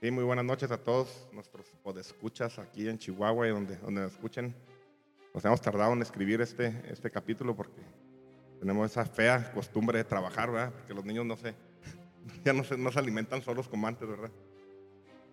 [0.00, 4.12] Sí, muy buenas noches a todos nuestros podescuchas aquí en Chihuahua y donde, donde nos
[4.12, 4.54] escuchen.
[5.34, 7.82] Nos hemos tardado en escribir este, este capítulo porque
[8.60, 10.72] tenemos esa fea costumbre de trabajar, ¿verdad?
[10.72, 11.52] Porque los niños no se,
[12.44, 14.30] ya no se, no se alimentan solos como antes, ¿verdad?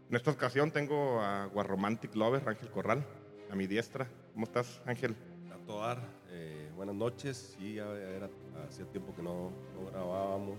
[0.10, 3.06] En esta ocasión tengo a Guarromantic Lover, Ángel Corral,
[3.52, 4.10] a mi diestra.
[4.34, 5.16] ¿Cómo estás, Ángel?
[5.54, 7.56] A todo dar, eh, buenas noches.
[7.56, 8.32] Sí, ya era,
[8.68, 10.58] hacía tiempo que no, no grabábamos,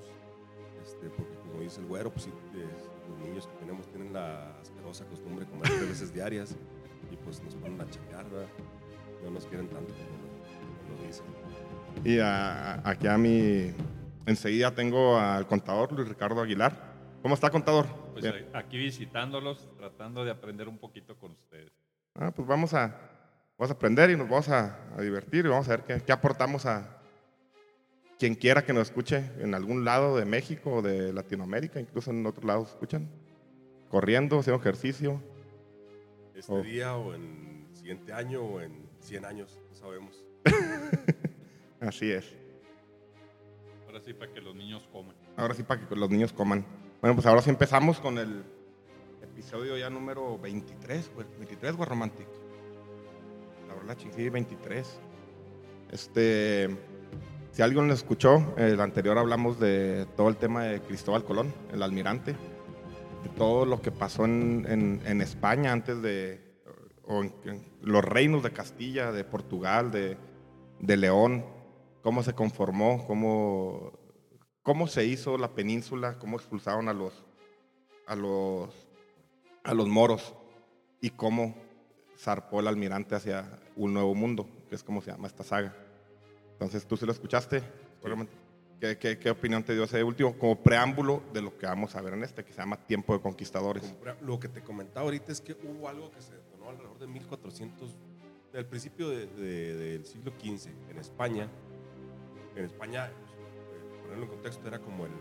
[0.87, 2.67] este, porque como dice el güero, pues sí, eh,
[3.11, 6.56] los niños que tenemos tienen la asquerosa costumbre de comer tres veces diarias
[7.11, 8.48] y pues nos ponen a checar, ¿verdad?
[9.25, 11.25] No nos quieren tanto como lo, dicen.
[12.05, 13.73] Y a- a- aquí a mi...
[14.27, 16.95] Enseguida tengo al contador Luis Ricardo Aguilar.
[17.23, 17.87] ¿Cómo está, contador?
[18.12, 18.48] Pues Bien.
[18.55, 21.73] a- aquí visitándolos, tratando de aprender un poquito con ustedes.
[22.14, 22.97] Ah, pues vamos a,
[23.59, 26.13] vamos a aprender y nos vamos a, a divertir y vamos a ver qué, qué
[26.13, 26.95] aportamos a
[28.18, 32.24] quien quiera que nos escuche en algún lado de México o de Latinoamérica, incluso en
[32.27, 33.08] otros lados escuchan.
[33.90, 35.22] Corriendo, haciendo ejercicio.
[36.34, 36.60] Este Oh.
[36.62, 40.24] día o en el siguiente año o en 100 años, no sabemos.
[41.80, 42.34] Así es.
[43.86, 45.14] Ahora sí, para que los niños coman.
[45.36, 46.64] Ahora sí, para que los niños coman.
[47.00, 48.42] Bueno, pues ahora sí empezamos con el
[49.22, 51.27] episodio ya número 23, güey.
[51.38, 52.27] 23, güey, Romantic.
[53.68, 55.00] La verdad, ching, sí, 23.
[55.92, 56.68] Este,
[57.56, 61.83] si alguien lo escuchó, el anterior hablamos de todo el tema de Cristóbal Colón, el
[61.83, 66.61] almirante, de todo lo que pasó en, España antes de,
[67.80, 70.18] los reinos de Castilla, de Portugal, de,
[70.80, 71.46] de León,
[72.02, 73.90] cómo se conformó, cómo
[74.62, 77.24] cómo se hizo la península, cómo expulsaron a los,
[78.06, 78.68] a los,
[79.64, 80.34] a los moros
[81.00, 81.56] y cómo
[82.18, 85.86] zarpó el almirante hacia un nuevo mundo, que es como se llama esta saga.
[86.56, 87.62] Entonces, ¿tú sí lo escuchaste?
[88.80, 90.36] ¿Qué, qué, qué opinión te dio ese último?
[90.39, 93.20] Como preámbulo de lo que vamos a ver en este, que se llama Tiempo de
[93.20, 93.94] Conquistadores.
[94.22, 97.96] Lo que te comentaba ahorita es que hubo algo que se detonó alrededor de 1400,
[98.52, 101.48] del principio de- de- del siglo XV, en España.
[102.55, 105.12] En España, pues, ponerlo en contexto, era como el,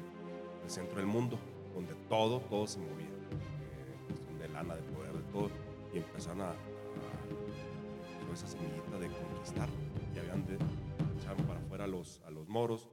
[0.63, 1.37] el centro del mundo,
[1.73, 3.07] donde todo, todo se movía.
[3.07, 5.49] Eh, cuestión de lana, de poder, de todo.
[5.93, 9.69] Y empezaron a, a esa semillita de conquistar.
[10.13, 10.57] Y habían de,
[11.25, 12.87] echaron para afuera a los, a los moros.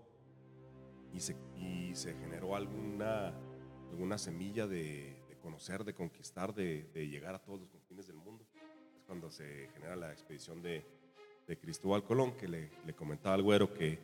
[1.13, 3.35] Y se, y se generó alguna
[3.91, 8.17] alguna semilla de, de conocer, de conquistar, de, de llegar a todos los confines del
[8.17, 8.47] mundo.
[8.97, 10.83] Es cuando se genera la expedición de,
[11.47, 13.99] de Cristóbal Colón, que le, le comentaba al güero que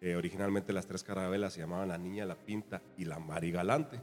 [0.00, 4.00] eh, originalmente las tres carabelas se llamaban la Niña, la Pinta y la Marigalante.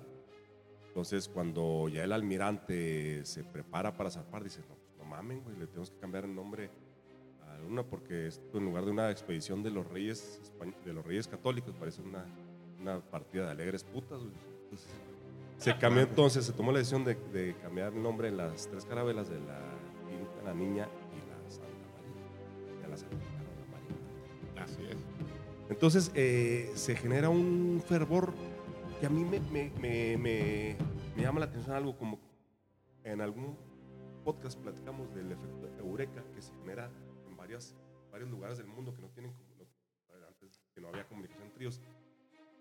[0.90, 5.58] Entonces, cuando ya el almirante se prepara para zarpar, dice, no, pues, no mamen, güey,
[5.58, 6.70] le tenemos que cambiar el nombre
[7.56, 10.52] a una porque esto en lugar de una expedición de los reyes,
[10.86, 12.26] de los reyes católicos, parece una,
[12.82, 14.22] una partida de alegres putas.
[14.22, 14.88] Entonces,
[15.58, 18.85] se cambió entonces, se tomó la decisión de, de cambiar el nombre en las tres
[18.85, 19.59] carabelas de la,
[20.44, 22.82] la Niña y la Santa María.
[22.82, 24.64] Ya la santificaron la María.
[24.64, 24.97] Así es.
[25.70, 28.34] Entonces eh, se genera un fervor
[29.00, 30.76] que a mí me, me- me- me-
[31.16, 32.20] me llama la atención algo como
[33.03, 33.56] en algún
[34.24, 37.04] podcast platicamos del efecto eureka que se genera en
[37.55, 37.75] varias,
[38.11, 39.46] varios lugares del mundo que no tienen como-
[40.28, 41.72] antes que no había comunicación entre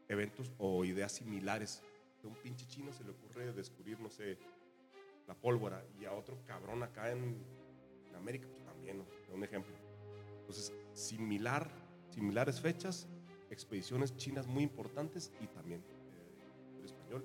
[0.08, 1.82] eventos o ideas similares
[2.22, 4.38] a un pinche chino se le ocurre descubrir no sé
[5.26, 7.42] la pólvora y a otro cabrón acá en,
[8.16, 9.04] América pues también ¿no?
[9.34, 9.74] un ejemplo
[10.40, 11.68] entonces similar
[12.10, 13.08] similares fechas,
[13.50, 17.24] expediciones chinas muy importantes y también eh, el español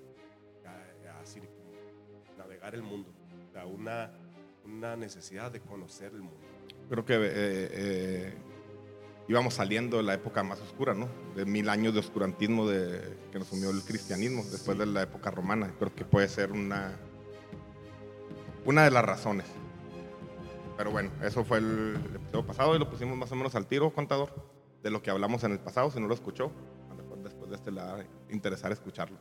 [0.65, 3.13] a, a circun- navegar el mundo,
[3.53, 4.11] o una,
[4.65, 6.58] una necesidad de conocer el mundo.
[6.89, 8.33] Creo que eh, eh,
[9.27, 11.07] íbamos saliendo de la época más oscura, ¿no?
[11.35, 15.29] De mil años de oscurantismo de, que nos sumió el cristianismo después de la época
[15.29, 15.71] romana.
[15.77, 16.97] Creo que puede ser una,
[18.65, 19.45] una de las razones.
[20.77, 23.93] Pero bueno, eso fue el episodio pasado y lo pusimos más o menos al tiro,
[23.93, 24.33] contador,
[24.81, 25.91] de lo que hablamos en el pasado.
[25.91, 26.51] Si no lo escuchó,
[27.23, 29.17] después de este le va a interesar escucharlo.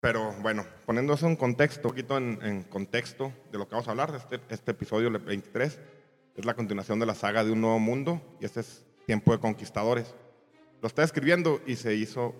[0.00, 3.86] Pero bueno, poniendo eso en contexto, un poquito en, en contexto de lo que vamos
[3.86, 5.78] a hablar, este, este episodio 23
[6.36, 9.38] es la continuación de la saga de Un Nuevo Mundo y este es Tiempo de
[9.38, 10.14] Conquistadores.
[10.82, 12.34] Lo estaba escribiendo y se hizo,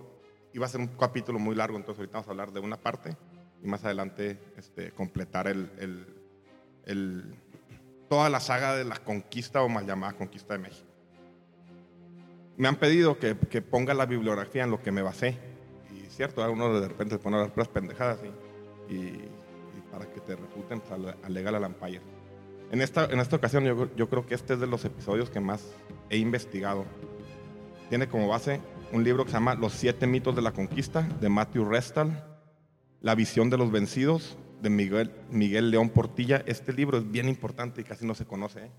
[0.53, 3.17] iba a ser un capítulo muy largo, entonces ahorita vamos a hablar de una parte
[3.63, 6.07] y más adelante este, completar el, el,
[6.85, 7.35] el,
[8.09, 10.89] toda la saga de la conquista o mal llamada conquista de México.
[12.59, 15.39] Me han pedido que, que ponga la bibliografía en lo que me basé.
[15.95, 18.19] Y cierto, a uno de repente se pone a puras pendejadas
[18.89, 22.16] y, y, y para que te refuten, pues, alega la Lampire.
[22.71, 25.41] En esta, en esta ocasión yo, yo, creo que este es de los episodios que
[25.41, 25.65] más
[26.11, 26.85] he investigado.
[27.89, 28.61] Tiene como base
[28.93, 32.25] un libro que se llama Los siete mitos de la conquista de Matthew Restal,
[33.01, 36.43] La visión de los vencidos de Miguel, Miguel León Portilla.
[36.47, 38.65] Este libro es bien importante y casi no se conoce.
[38.65, 38.71] ¿eh?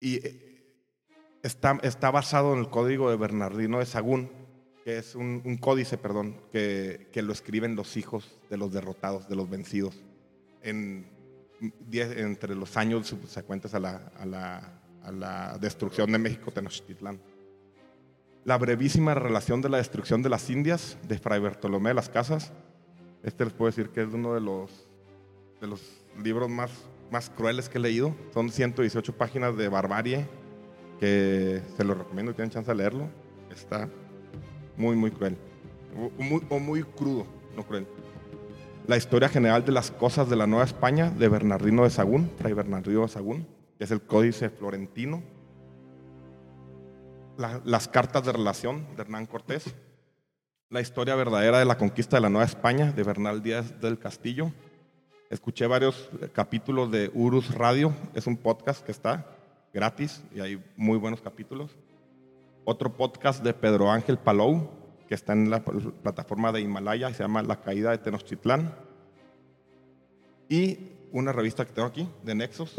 [0.00, 0.20] Y
[1.42, 4.30] está, está basado en el código de Bernardino de Sagún,
[4.82, 9.28] que es un, un códice, perdón, que, que lo escriben los hijos de los derrotados,
[9.28, 10.02] de los vencidos.
[10.62, 11.15] En,
[11.60, 17.20] diez, entre los años subsecuentes a la, destrucción de México Tenochtitlán.
[18.44, 22.52] La brevísima relación de la destrucción de las Indias de Fray Bartolomé de las Casas.
[23.22, 24.86] Este les puedo decir que es uno de los,
[25.60, 25.82] los
[26.22, 28.14] libros más, crueles que he leído.
[28.32, 30.26] Son 118 páginas de barbarie
[31.00, 33.08] que se lo recomiendo, tienen chance de leerlo.
[33.50, 33.88] Está
[34.76, 35.36] muy, muy cruel.
[36.18, 37.26] Muy, o muy crudo,
[37.56, 37.86] no cruel.
[38.86, 42.52] La historia general de las cosas de la Nueva España de Bernardino de Sagún, Fray
[42.52, 45.24] Bernardino de Sagún, que es el Códice Florentino.
[47.36, 49.74] La, las cartas de relación de Hernán Cortés.
[50.70, 54.52] La historia verdadera de la conquista de la Nueva España de Bernal Díaz del Castillo.
[55.30, 59.26] Escuché varios capítulos de Urus Radio, es un podcast que está
[59.74, 61.76] gratis y hay muy buenos capítulos.
[62.64, 64.70] Otro podcast de Pedro Ángel Palou,
[65.08, 68.74] que está en la plataforma de Himalaya, se llama La Caída de Tenochtitlán.
[70.48, 70.78] Y
[71.12, 72.74] una revista que tengo aquí, de Nexos,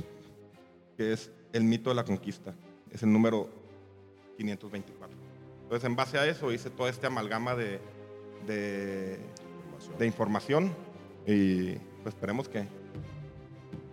[0.98, 2.54] que es El mito de la conquista.
[2.92, 3.50] Es el número
[4.38, 5.18] 524.
[5.64, 7.80] Entonces, en base a eso, hice todo este amalgama de,
[8.46, 9.20] de,
[9.98, 10.74] de información
[11.26, 12.66] y pues esperemos que,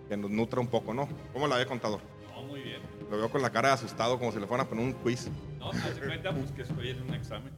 [0.09, 1.09] que nos nutra un poco, ¿no?
[1.33, 2.01] ¿Cómo la ve, contador?
[2.33, 2.81] No, muy bien.
[3.11, 5.29] Lo veo con la cara de asustado, como si le fueran a poner un quiz.
[5.59, 7.53] No, se cuenta pues, que estoy en un examen.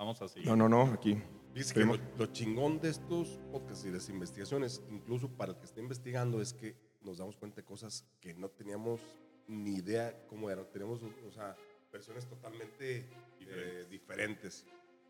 [0.00, 0.40] Vamos así.
[0.46, 1.22] No, no, no, aquí.
[1.54, 5.58] Dice que lo, lo, chingón de estos podcasts y de las investigaciones, incluso para el
[5.58, 9.02] que esté investigando, es que nos damos cuenta de cosas que no teníamos
[9.46, 10.64] ni idea cómo eran.
[10.72, 11.54] Tenemos, o sea,
[11.92, 13.04] versiones totalmente
[13.40, 14.64] eh, diferentes.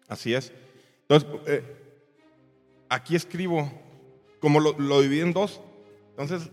[0.08, 0.52] Así es.
[1.02, 1.62] Entonces, eh,
[2.88, 3.70] aquí escribo,
[4.40, 5.60] como lo, lo dividí en dos,
[6.08, 6.50] entonces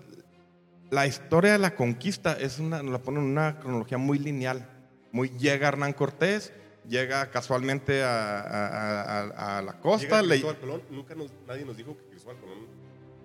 [0.92, 4.70] la historia de la conquista es una, nos la ponen en una cronología muy lineal.
[5.12, 6.54] Muy llega Hernán Cortés,
[6.88, 10.22] llega casualmente a, a, a, a la costa.
[10.22, 12.68] Llega Cristóbal Colón, nunca nos, nadie nos dijo que Cristóbal Colón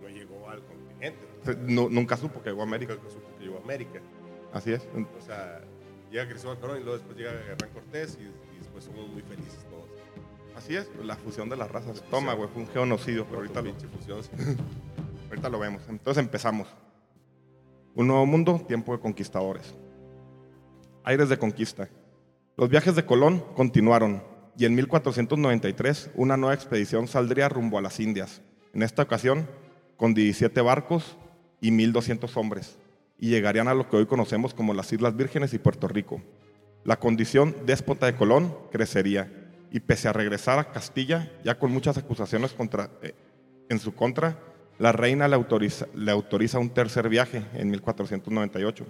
[0.00, 1.26] no llegó al continente.
[1.62, 2.94] No, nunca supo que llegó a América.
[2.94, 4.00] Nunca supo que llegó a América.
[4.52, 4.86] Así es.
[5.18, 5.60] O sea,
[6.10, 9.64] llega Cristóbal Colón y luego después llega Hernán Cortés y, y, después somos muy felices
[9.70, 9.88] todos.
[10.56, 12.02] Así es, la fusión de las razas.
[12.10, 14.30] Toma, güey, fue un genocidio, pero ahorita lo, fusión, sí.
[15.30, 15.82] ahorita lo vemos.
[15.88, 16.68] Entonces empezamos.
[17.94, 19.74] Un nuevo mundo, tiempo de conquistadores.
[21.04, 21.88] Aires de conquista.
[22.58, 24.22] Los viajes de Colón continuaron
[24.58, 28.42] y en 1493 una nueva expedición saldría rumbo a las Indias,
[28.74, 29.48] en esta ocasión
[29.96, 31.16] con 17 barcos
[31.62, 32.78] y 1.200 hombres,
[33.18, 36.20] y llegarían a lo que hoy conocemos como las Islas Vírgenes y Puerto Rico.
[36.84, 39.32] La condición déspota de Colón crecería,
[39.70, 42.54] y pese a regresar a Castilla, ya con muchas acusaciones
[43.02, 43.14] eh,
[43.70, 44.38] en su contra,
[44.78, 48.84] la reina le autoriza, le autoriza un tercer viaje en 1498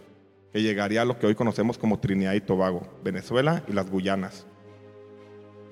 [0.52, 4.46] que llegaría a lo que hoy conocemos como Trinidad y Tobago, Venezuela y las Guyanas.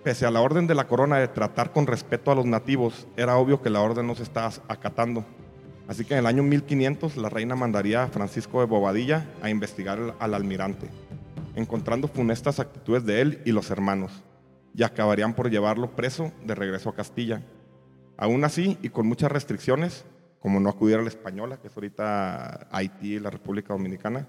[0.02, 3.36] Pese a la orden de la corona de tratar con respeto a los nativos, era
[3.36, 5.26] obvio que la orden no se estaba acatando.
[5.86, 10.16] Así que en el año 1500 la reina mandaría a Francisco de Bobadilla a investigar
[10.18, 10.88] al almirante,
[11.56, 14.22] encontrando funestas actitudes de él y los hermanos,
[14.74, 17.42] y acabarían por llevarlo preso de regreso a Castilla.
[18.16, 20.06] Aún así, y con muchas restricciones,
[20.38, 24.26] como no acudir a la española, que es ahorita Haití y la República Dominicana,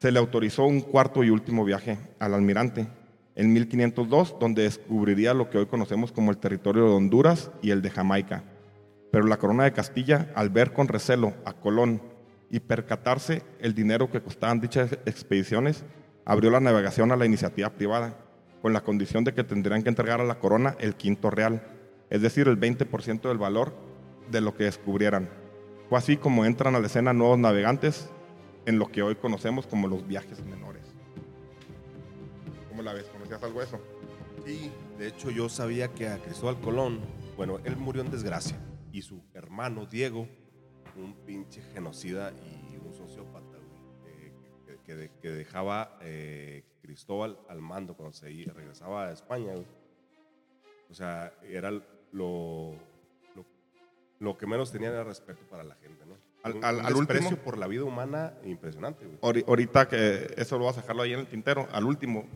[0.00, 2.88] se le autorizó un cuarto y último viaje al almirante
[3.34, 7.82] en 1502, donde descubriría lo que hoy conocemos como el territorio de Honduras y el
[7.82, 8.42] de Jamaica.
[9.12, 12.00] Pero la corona de Castilla, al ver con recelo a Colón
[12.50, 15.84] y percatarse el dinero que costaban dichas expediciones,
[16.24, 18.16] abrió la navegación a la iniciativa privada,
[18.62, 21.62] con la condición de que tendrían que entregar a la corona el quinto real,
[22.08, 23.74] es decir, el 20% del valor
[24.30, 25.28] de lo que descubrieran.
[25.90, 28.08] Fue así como entran a la escena nuevos navegantes
[28.66, 30.84] en lo que hoy conocemos como los viajes menores.
[32.68, 33.04] ¿Cómo la ves?
[33.06, 33.80] ¿Conocías algo de eso?
[34.44, 37.00] Sí, de hecho yo sabía que a Cristóbal Colón,
[37.36, 38.58] bueno, él murió en desgracia
[38.92, 40.28] y su hermano Diego,
[40.96, 43.58] un pinche genocida y un sociópata,
[44.06, 44.32] eh,
[44.66, 49.52] que, que que dejaba eh, Cristóbal al mando cuando se regresaba a España.
[50.88, 53.46] O sea, era lo, lo,
[54.18, 56.09] lo que menos tenían era respeto para la gente, ¿no?
[56.42, 59.18] Al- Un- al- un al último- por la vida humana impresionante, güey.
[59.20, 62.26] Ahori- Ahorita que eso lo voy a sacarlo ahí en el tintero, al último,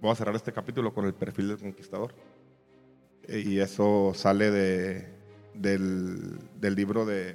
[0.00, 2.14] voy a cerrar este capítulo con el perfil del conquistador.
[3.28, 5.08] Eh, Y eso sale de,
[5.54, 7.34] del, del libro de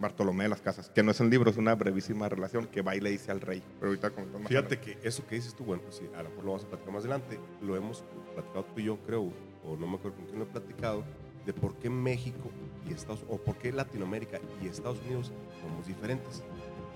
[0.00, 2.96] Bartolomé de las Casas, que no es un libro, es una brevísima relación que va
[2.96, 3.62] y le dice al rey.
[3.78, 4.10] Pero ahorita
[4.46, 6.68] Fíjate que eso que dices tú, bueno, pues sí, a lo mejor lo vamos a
[6.68, 8.02] platicar más adelante, lo hemos
[8.34, 9.30] platicado tú y yo, creo,
[9.64, 11.04] o no me acuerdo con quién lo he platicado,
[11.46, 12.50] de por qué México
[12.88, 16.42] y Estados o por qué Latinoamérica y Estados Unidos somos diferentes.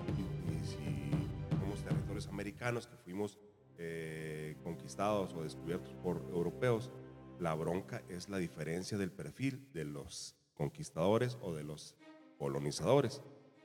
[0.07, 3.37] Y, si somos territorios americanos que fuimos
[3.77, 6.91] eh, conquistados o descubiertos por europeos,
[7.39, 11.95] la bronca es la diferencia del perfil de los conquistadores o de los
[12.37, 13.21] colonizadores.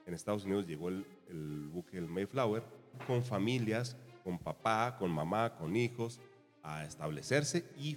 [0.06, 1.04] En Estados Unidos llegó el,
[1.72, 2.64] buque el Mayflower
[3.06, 6.20] con familias, con papá, con mamá, con hijos,
[6.62, 7.96] a establecerse y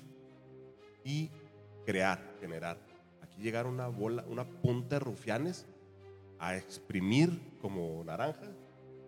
[1.85, 2.77] crear, generar.
[3.21, 5.65] Aquí llegaron una bola, una punta de rufianes
[6.39, 8.51] a exprimir como naranja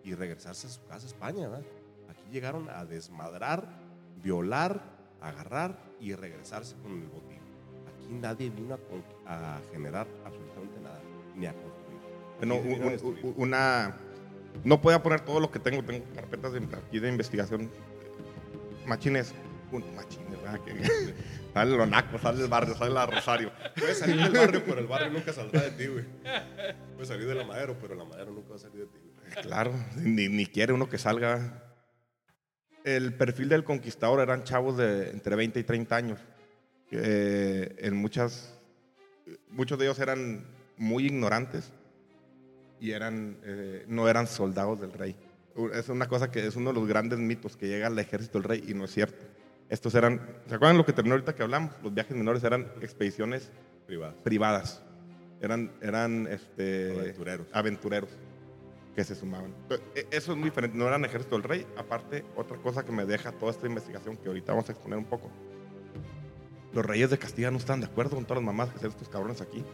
[0.02, 1.48] y regresarse a su casa, España.
[1.48, 1.64] ¿verdad?
[2.08, 3.68] Aquí llegaron a desmadrar,
[4.22, 4.80] violar,
[5.20, 7.40] agarrar y regresarse con el botín.
[7.88, 8.78] Aquí nadie vino
[9.26, 11.00] a, generar absolutamente nada,
[11.34, 12.00] ni a construir.
[12.38, 13.96] Bueno, a un- una...
[14.64, 17.70] No podía poner todo lo que tengo, tengo carpetas de, aquí de investigación.
[18.86, 19.34] Machines,
[19.72, 20.60] un, machines, ¿verdad?
[20.64, 21.14] Que,
[21.54, 23.52] sale lo sale el barrio, sale la Rosario.
[23.76, 26.04] Puedes salir del barrio, pero el barrio nunca saldrá de ti, güey.
[26.94, 29.42] Puedes salir de la madera, pero la madera nunca va a salir de ti, güey.
[29.42, 31.62] Claro, ni, ni quiere uno que salga.
[32.84, 36.20] El perfil del conquistador eran chavos de entre 20 y 30 años.
[36.88, 38.54] que, en muchas,
[39.50, 40.46] muchos de ellos eran
[40.76, 41.72] muy ignorantes
[42.80, 45.16] y eran, eh, no eran soldados del rey.
[45.72, 48.48] Es una cosa que es uno de los grandes mitos que llega al ejército del
[48.48, 49.24] rey y no es cierto.
[49.68, 51.72] Estos eran, ¿se acuerdan lo que terminó ahorita que hablamos?
[51.82, 53.50] Los viajes menores eran expediciones
[54.22, 54.82] privadas.
[55.40, 57.46] Eran, eran este, Aventureros.
[57.52, 58.10] aventureros
[58.94, 59.52] que se sumaban.
[59.94, 60.78] E- Eso es muy diferente.
[60.78, 61.66] No eran ejército del rey.
[61.76, 65.04] Aparte, otra cosa que me deja toda esta investigación que ahorita vamos a exponer un
[65.04, 65.30] poco.
[66.72, 69.08] Los reyes de Castilla no están de acuerdo con todas las mamás que hacen estos
[69.08, 69.64] cabrones aquí.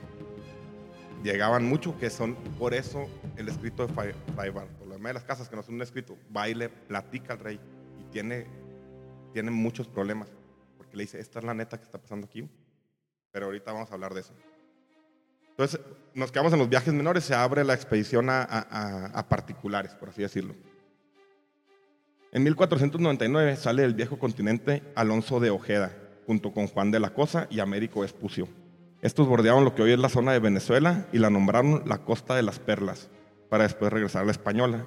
[1.23, 3.07] Llegaban mucho, que son por eso
[3.37, 3.93] el escrito de
[4.35, 7.39] Fray Bartolomé de las Casas, que no es un escrito, va y le platica al
[7.39, 7.61] rey
[8.01, 8.47] y tiene,
[9.33, 10.29] tiene muchos problemas.
[10.77, 12.49] Porque le dice, esta es la neta que está pasando aquí.
[13.31, 14.33] Pero ahorita vamos a hablar de eso.
[15.51, 15.81] Entonces,
[16.15, 20.09] nos quedamos en los viajes menores, se abre la expedición a, a- a- particulares, por
[20.09, 20.55] así decirlo.
[22.33, 25.93] En 1499 sale del viejo continente Alonso de Ojeda,
[26.27, 28.49] junto con Juan de la Cosa y Américo Vespucio.
[29.03, 32.35] Estos bordeaban lo que hoy es la zona de Venezuela y la nombraron la Costa
[32.35, 33.11] de las Perlas,
[33.51, 34.87] para después regresar a la Española.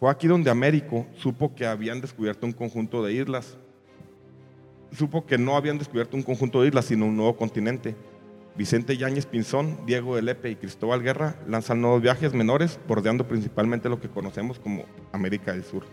[0.00, 3.56] Fue aquí donde Américo supo que habían descubierto un conjunto de islas.
[4.92, 7.96] Supo que no habían descubierto un conjunto de islas, sino un nuevo continente.
[8.54, 13.88] Vicente Yáñez Pinzón, Diego de Lepe y Cristóbal Guerra lanzan nuevos viajes menores, bordeando principalmente
[13.88, 15.84] lo que conocemos como América del Sur.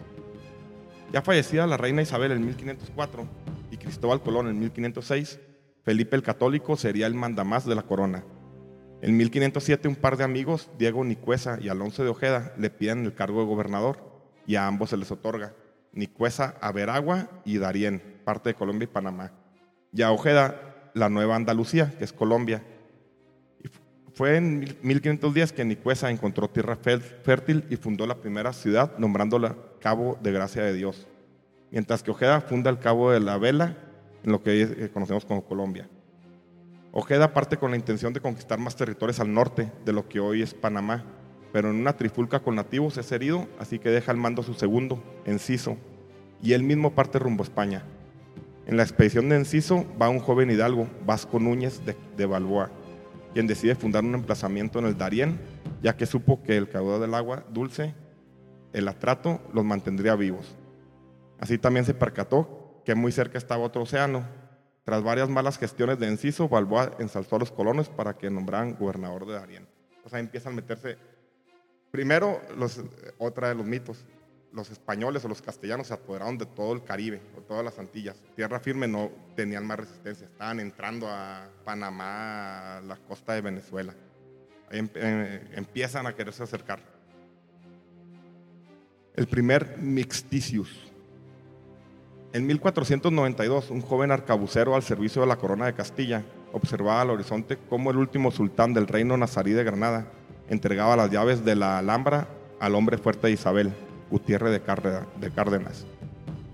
[1.14, 3.26] Ya fallecida la reina Isabel en 1504
[3.72, 5.40] y Cristóbal Colón en 1506,
[5.84, 8.26] Felipe el Católico sería el mandamás de la corona.
[9.02, 13.16] En 1507 un par de amigos, Diego Nicuesa y Alonso de Ojeda, le piden el
[13.16, 13.98] cargo de gobernador
[14.46, 15.56] y a ambos se les otorga.
[15.94, 19.32] Nicuesa a Veragua y Darién, parte de Colombia y Panamá.
[19.92, 22.62] Y a Ojeda la Nueva Andalucía, que es Colombia.
[24.14, 29.56] Fue en mil- 1510 que Nicuesa encontró tierra fértil y fundó la primera ciudad nombrándola
[29.80, 31.08] Cabo de Gracia de Dios.
[31.72, 33.78] Mientras que Ojeda funda el Cabo de la Vela,
[34.24, 35.90] en lo que eh, conocemos como Colombia.
[36.92, 40.44] Ojeda parte con la intención de conquistar más territorios al norte de lo que hoy
[40.44, 41.04] es Panamá,
[41.52, 44.54] pero en una trifulca con nativos es herido, así que deja el mando a su
[44.54, 45.78] segundo, Enciso,
[46.44, 47.84] y él mismo parte rumbo a España.
[48.70, 52.70] En la expedición de Enciso va un joven hidalgo, Vasco Núñez de, de Balboa,
[53.34, 55.40] quien decide fundar un emplazamiento en el Darién,
[55.82, 57.96] ya que supo que el caudal del agua dulce,
[58.72, 60.56] el atrato, los mantendría vivos.
[61.40, 64.24] Así también se percató que muy cerca estaba otro océano,
[64.84, 69.26] Tras varias malas gestiones de Enciso, Balboa ensalzó a los colonos para que nombraran gobernador
[69.26, 69.68] de Darien.
[70.06, 70.96] O sea, empiezan a meterse.
[71.90, 72.84] Primero, los,
[73.18, 74.06] otra de los mitos.
[74.52, 78.16] Los españoles o los castellanos se apoderaron de todo el Caribe, o todas las Antillas.
[78.36, 80.26] Tierra firme no tenían más resistencia.
[80.26, 83.94] Estaban entrando a Panamá, a la costa de Venezuela.
[84.72, 86.80] Em- eh, empiezan a quererse acercar.
[89.16, 90.90] El primer Mixticius.
[92.32, 97.58] En 1492, un joven arcabucero al servicio de la corona de Castilla observaba al horizonte
[97.70, 100.12] cómo el último sultán del reino nazarí de Granada
[100.48, 102.28] entregaba las llaves de la Alhambra
[102.60, 103.74] al hombre fuerte de Isabel,
[104.10, 105.86] Gutiérrez de, Cárde- de Cárdenas,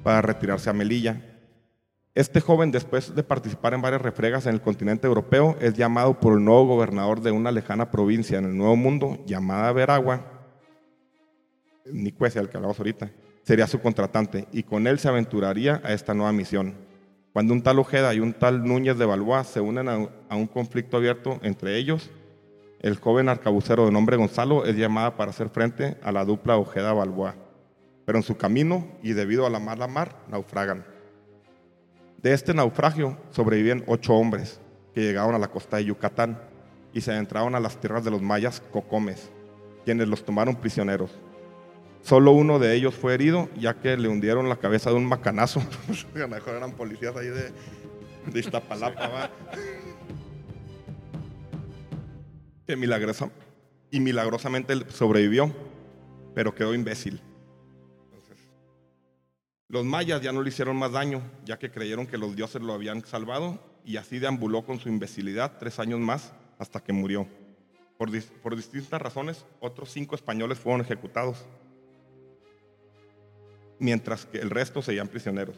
[0.04, 1.22] para retirarse a Melilla.
[2.14, 6.34] Este joven, después de participar en varias refregas en el continente europeo, es llamado por
[6.34, 10.32] el nuevo gobernador de una lejana provincia en el Nuevo Mundo, llamada Veragua,
[11.92, 13.12] Nicuecia, el que hablamos ahorita,
[13.44, 16.74] sería su contratante y con él se aventuraría a esta nueva misión.
[17.32, 20.98] Cuando un tal Ojeda y un tal Núñez de Balboa se unen a, un conflicto
[20.98, 22.10] abierto entre ellos,
[22.80, 27.36] el joven arcabucero de nombre Gonzalo es llamada para hacer frente a la dupla Ojeda-Balboa.
[28.06, 30.86] Pero en su camino y debido a la mala mar, naufragan.
[32.22, 34.60] De este naufragio sobreviven ocho hombres
[34.94, 36.40] que llegaron a la costa de Yucatán
[36.94, 39.30] y se adentraron a las tierras de los mayas cocomes,
[39.84, 41.12] quienes los tomaron prisioneros.
[42.02, 45.60] Solo uno de ellos fue herido, ya que le hundieron la cabeza de un macanazo.
[46.16, 47.52] a lo mejor eran policías ahí de,
[48.32, 49.30] de Iztapalapa, ¿va?
[52.66, 53.30] Que milagrosa,
[53.92, 55.52] y milagrosamente sobrevivió,
[56.34, 57.22] pero quedó imbécil.
[59.68, 62.74] Los mayas ya no le hicieron más daño, ya que creyeron que los dioses lo
[62.74, 67.28] habían salvado, y así deambuló con su imbecilidad tres años más hasta que murió.
[67.98, 71.46] Por, dis- por distintas razones, otros cinco españoles fueron ejecutados
[73.78, 75.56] mientras que el resto seguían prisioneros.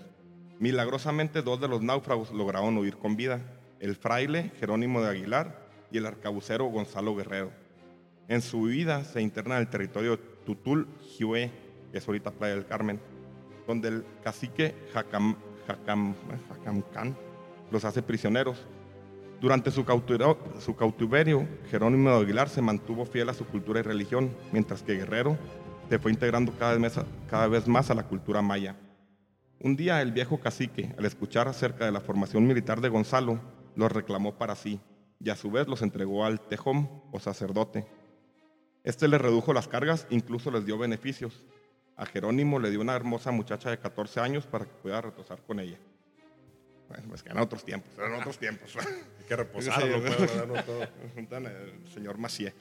[0.59, 3.41] Milagrosamente, dos de los náufragos lograron huir con vida,
[3.79, 7.51] el fraile Jerónimo de Aguilar y el arcabucero Gonzalo Guerrero.
[8.27, 11.51] En su huida se interna en el territorio de Tutul, Jiue,
[11.91, 12.99] que es ahorita Playa del Carmen,
[13.67, 15.35] donde el cacique Jacam,
[15.67, 16.15] Jacam,
[16.49, 17.15] Jacamcán
[17.69, 18.65] los hace prisioneros.
[19.39, 24.81] Durante su cautiverio, Jerónimo de Aguilar se mantuvo fiel a su cultura y religión, mientras
[24.81, 25.37] que Guerrero
[25.89, 26.75] se fue integrando cada
[27.47, 28.75] vez, más, a la cultura maya.
[29.59, 33.39] Un día el viejo cacique, al escuchar acerca de la formación militar de Gonzalo,
[33.75, 34.79] los reclamó para sí
[35.19, 37.87] y a su vez los entregó al tejón o sacerdote.
[38.83, 41.43] Este le redujo las cargas, incluso les dio beneficios.
[41.97, 45.59] A Jerónimo le dio una hermosa muchacha de 14 años para que pudiera retosar con
[45.59, 45.77] ella.
[46.87, 48.73] Bueno, pues que eran otros tiempos, eran otros tiempos.
[48.77, 52.53] Hay que reposarlo, el señor Macié.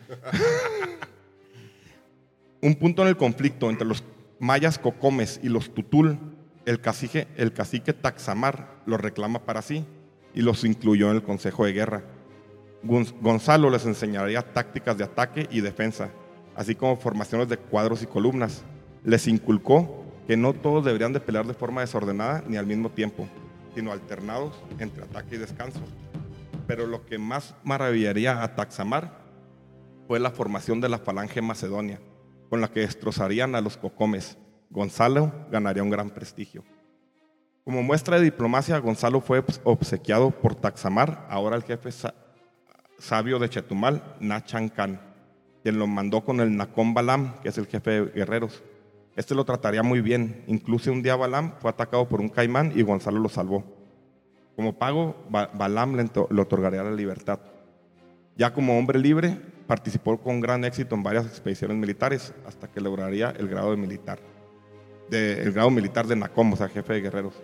[2.62, 4.03] Un punto en el conflicto entre los
[4.38, 6.18] mayas cocomes y los tutul,
[6.64, 9.85] el cacique, el cacique Taxamar los reclama para sí
[10.35, 12.03] y los incluyó en el Consejo de Guerra.
[12.83, 16.11] Gon- Gonzalo les enseñaría tácticas de ataque y defensa,
[16.55, 18.64] así como formaciones de cuadros y columnas.
[19.07, 23.29] Les inculcó que no todos deberían de pelear de forma desordenada ni al mismo tiempo,
[23.75, 25.81] sino alternados entre ataque y descanso.
[26.66, 29.21] Pero lo que más maravillaría a Taxamar
[30.09, 32.01] fue la formación de la falange macedonia,
[32.51, 34.37] con la que destrozarían a los cocomes.
[34.71, 36.64] Gonzalo ganaría un gran prestigio.
[37.64, 42.14] Como muestra de diplomacia, Gonzalo fue obsequiado por Taxamar, ahora el jefe sa-
[42.99, 45.01] sabio de Chetumal, Nachan Khan,
[45.62, 48.62] quien lo mandó con el Nacón Balam, que es el jefe de guerreros.
[49.16, 50.44] Este lo trataría muy bien.
[50.46, 53.64] Incluso un día Balam fue atacado por un caimán y Gonzalo lo salvó.
[54.55, 57.40] Como pago, Ba- Balam le, ento- le otorgaría la libertad.
[58.37, 63.31] Ya como hombre libre, participó con gran éxito en varias expediciones militares hasta que lograría
[63.31, 64.18] el grado de militar.
[65.11, 67.35] De- el grado militar de Nacom, o sea, jefe de guerreros.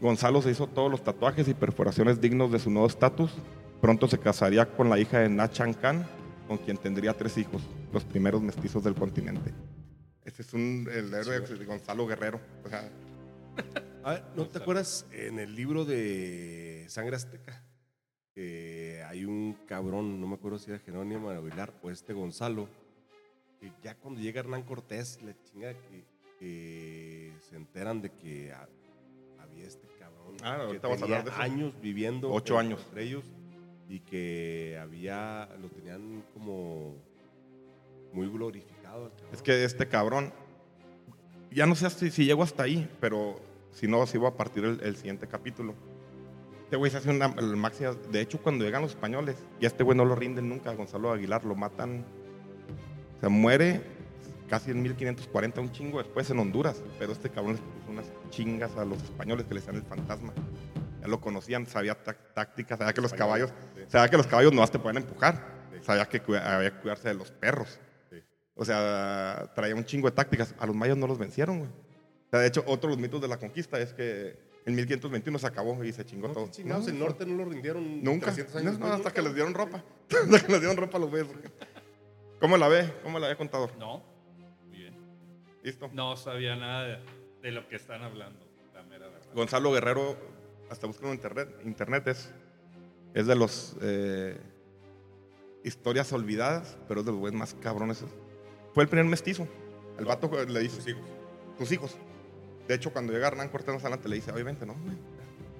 [0.00, 3.32] Gonzalo se hizo todos los tatuajes y perforaciones dignos de su nuevo estatus.
[3.80, 6.06] Pronto se casaría con la hija de Nachan Khan,
[6.48, 9.52] con quien tendría tres hijos, los primeros mestizos del continente.
[10.28, 12.38] Este es un, el héroe de Gonzalo Guerrero.
[12.64, 12.90] O sea,
[14.04, 17.64] A ver, ¿no te acuerdas en el libro de Sangre Azteca?
[18.34, 22.68] Que hay un cabrón, no me acuerdo si era Jerónimo de Aguilar o este Gonzalo,
[23.58, 26.04] que ya cuando llega Hernán Cortés, le chinga que,
[26.38, 28.68] que se enteran de que ha-
[29.40, 31.40] había este cabrón Ah, que tenía hablar de eso.
[31.40, 32.86] años viviendo Ocho entre años.
[32.96, 33.24] ellos
[33.88, 36.94] y que había, lo tenían como
[38.12, 39.12] muy glorificado.
[39.32, 40.32] Es que este cabrón,
[41.50, 43.40] ya no sé si, si llego hasta ahí, pero
[43.72, 45.74] si no, si voy a partir el, el siguiente capítulo.
[46.64, 47.92] Este güey se hace una máxima.
[48.10, 51.10] De hecho, cuando llegan los españoles, y a este güey no lo rinden nunca, Gonzalo
[51.12, 52.04] Aguilar, lo matan.
[53.20, 53.80] Se muere
[54.48, 56.82] casi en 1540, un chingo después en Honduras.
[56.98, 60.32] Pero este cabrón les puso unas chingas a los españoles que le decían el fantasma.
[61.00, 63.50] Ya lo conocían, sabía tá- tácticas, sabía que los caballos,
[63.88, 65.56] sabía que los caballos no te pueden empujar.
[65.82, 67.78] Sabía que había que cuidarse de los perros.
[68.60, 70.54] O sea, traía un chingo de tácticas.
[70.58, 71.70] A los mayas no los vencieron, güey.
[71.70, 75.38] O sea, de hecho, otro de los mitos de la conquista es que en 1521
[75.38, 76.50] se acabó y se chingó No, todo.
[76.50, 78.26] chingados, No, el norte no lo rindieron Nunca.
[78.26, 79.12] 300 No, años no, hasta nunca.
[79.12, 79.82] que les dieron ropa.
[80.10, 81.28] hasta que les dieron ropa a los güeyes.
[82.40, 82.92] ¿Cómo la ve?
[83.02, 83.70] ¿Cómo la ve, contador?
[83.78, 84.02] No,
[84.68, 84.94] muy bien.
[85.62, 85.88] ¿Listo?
[85.94, 86.98] No sabía nada de,
[87.42, 88.44] de lo que están hablando,
[88.74, 89.28] la mera verdad.
[89.34, 90.16] Gonzalo Guerrero,
[90.70, 92.30] hasta buscando en internet, internet es,
[93.14, 94.36] es de los eh,
[95.64, 98.04] historias olvidadas, pero es de los güeyes más cabrones.
[98.74, 99.46] Fue el primer mestizo.
[99.98, 101.02] El vato le dice, Sus hijos.
[101.58, 101.96] tus hijos.
[102.68, 104.96] De hecho, cuando llega Hernán Cortés más adelante, le dice, oye, vente, no, güey,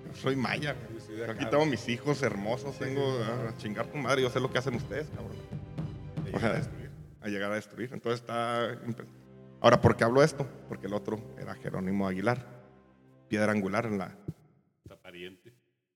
[0.07, 0.77] yo soy maya.
[1.09, 1.31] güey.
[1.31, 3.18] Aquí tengo mis hijos hermosos, tengo
[3.49, 5.37] a chingar tu madre, yo sé lo que hacen ustedes, cabrón.
[6.25, 6.90] de llegar a destruir.
[7.23, 7.90] A llegar a destruir.
[7.92, 8.79] Entonces está...
[9.61, 10.47] Ahora, ¿por qué hablo esto?
[10.68, 12.47] Porque el otro era Jerónimo Aguilar,
[13.29, 14.14] piedra angular en la,
[14.85, 15.53] Está pariente.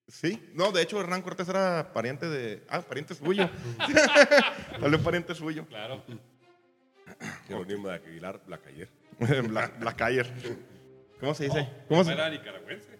[0.09, 2.65] Sí, no, de hecho Hernán Cortés era pariente de.
[2.69, 3.49] Ah, pariente suyo.
[4.83, 5.65] Hablé pariente suyo.
[5.69, 6.03] Claro.
[7.49, 8.89] Jerónimo de Aguilar, Blacayer.
[9.49, 10.33] Black, Blackayer.
[11.21, 11.69] ¿Cómo se dice?
[11.89, 12.99] ¿Cómo se era nicaragüense.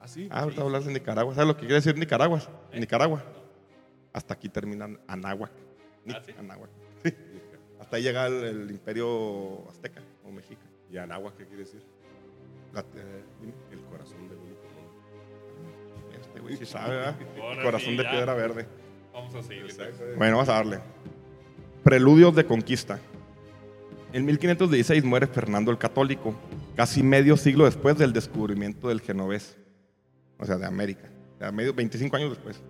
[0.00, 0.28] Ah, sí.
[0.30, 1.34] Ah, ahorita hablas de Nicaragua.
[1.34, 2.40] ¿Sabes lo que quiere decir Nicaragua?
[2.72, 3.22] Nicaragua.
[4.12, 5.50] Hasta aquí termina Anáhuac.
[6.04, 6.32] Ni- ¿Ah, sí?
[6.38, 6.70] Anáhuac.
[7.02, 7.14] Sí.
[7.80, 10.62] Hasta ahí llega el, el imperio azteca o mexica.
[10.90, 11.82] ¿Y Anáhuac qué quiere decir?
[12.72, 13.24] La- eh.
[13.72, 16.10] El corazón del único mundo.
[16.20, 17.16] este güey sí sabe, ¿verdad?
[17.40, 18.66] Ahora Corazón sí, de piedra verde.
[19.12, 19.72] Vamos a seguirle.
[19.74, 20.16] pues.
[20.16, 20.80] Bueno, vamos a darle.
[21.82, 22.98] Preludios de conquista.
[24.16, 26.34] En 1516 muere Fernando el Católico,
[26.74, 29.58] casi medio siglo después del descubrimiento del genovés,
[30.38, 32.62] o sea, de América, o sea, medio, 25 años después.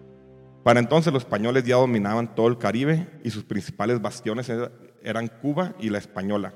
[0.65, 4.73] Para entonces los españoles ya dominaban todo el Caribe y sus principales bastiones era-
[5.05, 6.53] eran Cuba y la Española.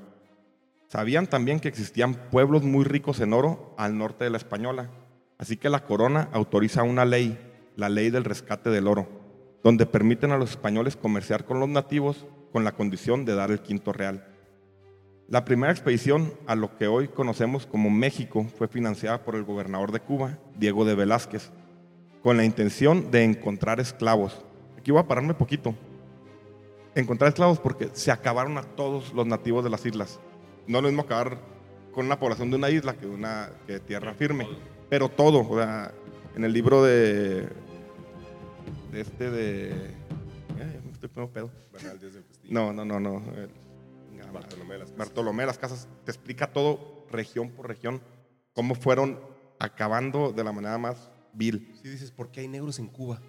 [0.89, 4.89] Sabían también que existían pueblos muy ricos en oro al norte de la Española,
[5.37, 7.39] así que la corona autoriza una ley,
[7.77, 9.07] la ley del rescate del oro,
[9.63, 13.61] donde permiten a los españoles comerciar con los nativos con la condición de dar el
[13.61, 14.27] quinto real.
[15.31, 19.93] La primera expedición a lo que hoy conocemos como México fue financiada por el gobernador
[19.93, 21.51] de Cuba, Diego de Velázquez,
[22.21, 24.43] con la intención de encontrar esclavos.
[24.77, 25.73] Aquí voy a pararme poquito.
[26.95, 30.19] Encontrar esclavos porque se acabaron a todos los nativos de las islas.
[30.67, 31.37] No es lo mismo acabar
[31.93, 34.49] con una población de una isla que de una que de tierra firme.
[34.89, 35.93] Pero todo, o sea,
[36.35, 37.47] en el libro de,
[38.91, 39.69] de este de...
[39.69, 41.49] eh, me estoy poniendo pedo.
[42.49, 43.23] No, no, no, no.
[44.31, 44.97] Bartolomé de las Casas.
[45.07, 48.01] Bartolomé de las Casas te explica todo región por región
[48.53, 49.19] cómo fueron
[49.59, 51.73] acabando de la manera más vil.
[51.81, 53.21] Sí dices, ¿por qué hay negros en Cuba?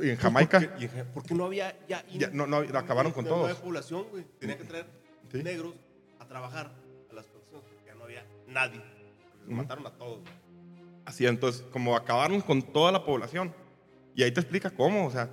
[0.00, 2.04] Y en Jamaica, ¿Por qué, y en no había ya...
[2.08, 3.42] Ya, no, no, acabaron con no, todos.
[3.42, 4.24] No había población, güey.
[4.38, 4.86] Tenía que traer
[5.30, 5.42] Sí.
[5.42, 5.74] negros
[6.18, 6.70] a trabajar
[7.10, 8.82] a las personas porque ya no había nadie.
[9.38, 10.20] Porque mataron a todos.
[11.06, 13.54] así entonces, como acabaron con toda la población.
[14.14, 15.30] Y ahí te explica cómo, o sea,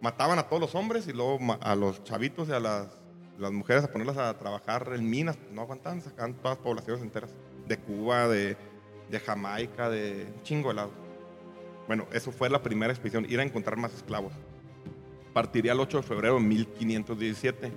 [0.00, 2.88] mataban a todos los hombres y luego a los chavitos y a las,
[3.38, 7.30] las mujeres a ponerlas a trabajar en minas, no aguantaban, sacaban todas las poblaciones enteras.
[7.66, 8.56] De Cuba, de,
[9.10, 10.92] de Jamaica, de chingo de lados.
[11.86, 14.32] Bueno, eso fue la primera expedición, ir a encontrar más esclavos.
[15.32, 17.72] Partiría el 8 de febrero de 1517.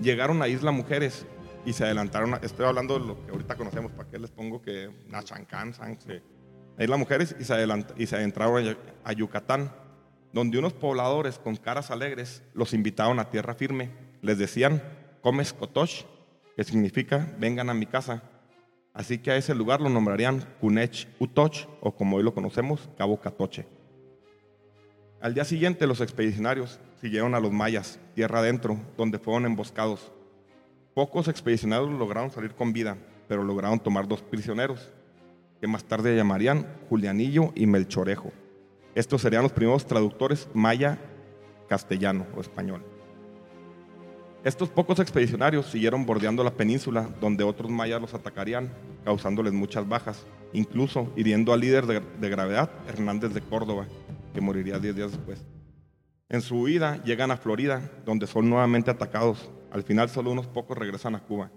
[0.00, 1.26] Llegaron a Isla Mujeres
[1.64, 2.34] y se adelantaron.
[2.34, 6.20] a- estoy hablando de lo que ahorita conocemos, ¿para qué les pongo que Nachancán, Sí.
[6.78, 9.72] a Isla Mujeres y se, adelant- y se adentraron a Yucatán,
[10.32, 13.90] donde unos pobladores con caras alegres los invitaron a tierra firme.
[14.24, 14.82] Les decían,
[15.20, 16.06] comes cotoch,
[16.56, 18.22] que significa vengan a mi casa.
[18.94, 23.20] Así que a ese lugar lo nombrarían Cunech Utoch, o como hoy lo conocemos, Cabo
[23.20, 23.66] Catoche.
[25.20, 30.10] Al día siguiente, los expedicionarios siguieron a los mayas, tierra adentro, donde fueron emboscados.
[30.94, 32.96] Pocos expedicionarios lograron salir con vida,
[33.28, 34.90] pero lograron tomar dos prisioneros,
[35.60, 38.32] que más tarde llamarían Julianillo y Melchorejo.
[38.94, 42.93] Estos serían los primeros traductores maya-castellano o español.
[44.44, 48.70] Estos pocos expedicionarios siguieron bordeando la península, donde otros mayas los atacarían,
[49.02, 53.86] causándoles muchas bajas, incluso hiriendo al líder de, gravedad, Hernández de Córdoba,
[54.34, 55.42] que moriría 10 días después.
[56.28, 59.50] En su huida llegan a Florida, donde son nuevamente atacados.
[59.70, 61.50] Al final solo unos pocos regresan a Cuba.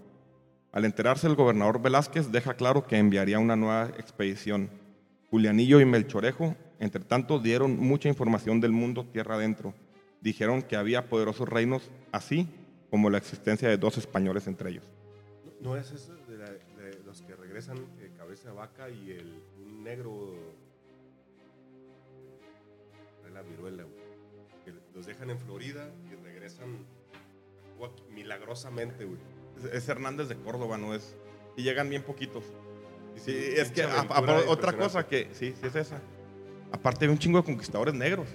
[0.72, 4.70] Al enterarse el gobernador Velázquez deja claro que enviaría una nueva expedición.
[5.30, 9.74] Julianillo y Melchorejo, entre tanto, dieron mucha información del mundo tierra adentro.
[10.22, 12.48] Dijeron que había poderosos reinos, así
[12.90, 14.84] como la existencia de dos españoles entre ellos.
[15.60, 19.42] ¿No es eso de, la- de los que regresan eh, cabeza de vaca y el
[19.60, 20.34] un negro
[23.24, 23.96] de la viruela, güey?
[24.64, 26.78] Que los dejan en Florida y regresan
[28.10, 29.18] milagrosamente, güey.
[29.58, 31.14] Es, es Hernández de Córdoba, no es.
[31.56, 32.44] Y llegan bien poquitos.
[33.16, 36.00] Sí, Sí, es que a- a- otra cosa que, sí, sí es esa.
[36.70, 38.28] Aparte había un chingo de conquistadores negros.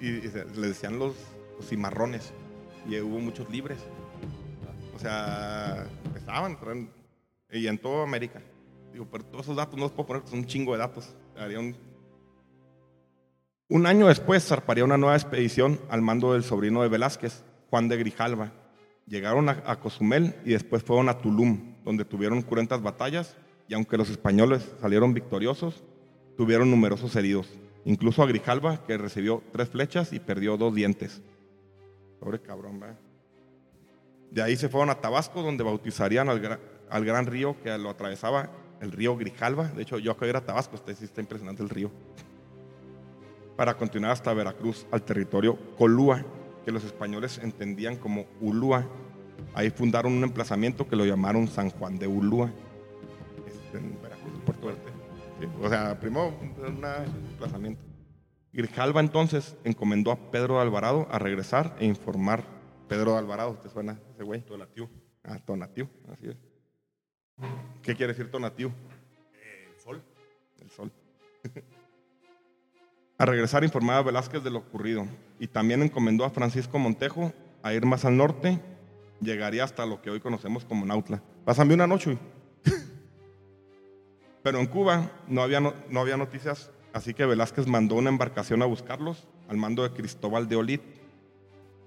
[0.00, 1.14] Y, y se- le decían los,
[1.56, 2.32] los cimarrones.
[2.88, 3.78] Y hubo muchos libres.
[4.94, 6.56] O sea, empezaban.
[7.50, 8.42] Y en toda América.
[8.92, 11.14] Digo, pero todos esos datos no los puedo poner, son un chingo de datos.
[13.68, 17.98] Un año después zarparía una nueva expedición al mando del sobrino de Velázquez, Juan de
[17.98, 18.52] Grijalva.
[19.06, 23.36] Llegaron a, a Cozumel y después fueron a Tulum, donde tuvieron cruentas batallas
[23.68, 25.82] y aunque los españoles salieron victoriosos,
[26.36, 27.48] tuvieron numerosos heridos.
[27.84, 31.22] Incluso a Grijalva, que recibió tres flechas y perdió dos dientes.
[32.20, 32.98] Pobre cabrón, ¿verdad?
[34.30, 36.58] De ahí se fueron a Tabasco, donde bautizarían al, gra-
[36.90, 38.50] al gran río que lo atravesaba,
[38.80, 39.68] el río Grijalva.
[39.68, 41.90] De hecho, yo acabo de ir a Tabasco, este sí está impresionante el río.
[43.56, 46.24] Para continuar hasta Veracruz, al territorio Colúa,
[46.64, 48.84] que los españoles entendían como Ulúa.
[49.54, 52.50] Ahí fundaron un emplazamiento que lo llamaron San Juan de Ulúa.
[53.46, 54.80] Este, en Veracruz, Puerto Verde.
[55.62, 56.84] O sea, primero un
[57.30, 57.80] emplazamiento.
[58.56, 62.42] Grijalva entonces encomendó a Pedro de Alvarado a regresar e informar.
[62.88, 64.40] Pedro de Alvarado, ¿te suena ese güey?
[64.40, 64.88] Tonatiu.
[65.22, 66.36] Ah, Tonatiu, así es.
[67.82, 68.72] ¿Qué quiere decir Tonatiu?
[69.34, 70.02] El sol.
[70.58, 70.90] El sol.
[73.18, 75.06] a regresar informaba a Velázquez de lo ocurrido
[75.38, 78.58] y también encomendó a Francisco Montejo a ir más al norte.
[79.20, 81.22] Llegaría hasta lo que hoy conocemos como Nautla.
[81.44, 82.14] Pásame una noche.
[82.14, 82.18] güey.
[84.42, 88.62] Pero en Cuba no había, no, no había noticias, así que Velázquez mandó una embarcación
[88.62, 90.80] a buscarlos al mando de Cristóbal de Olid.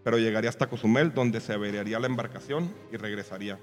[0.04, 3.58] Pero llegaría hasta Cozumel, donde se averiaría la embarcación y regresaría.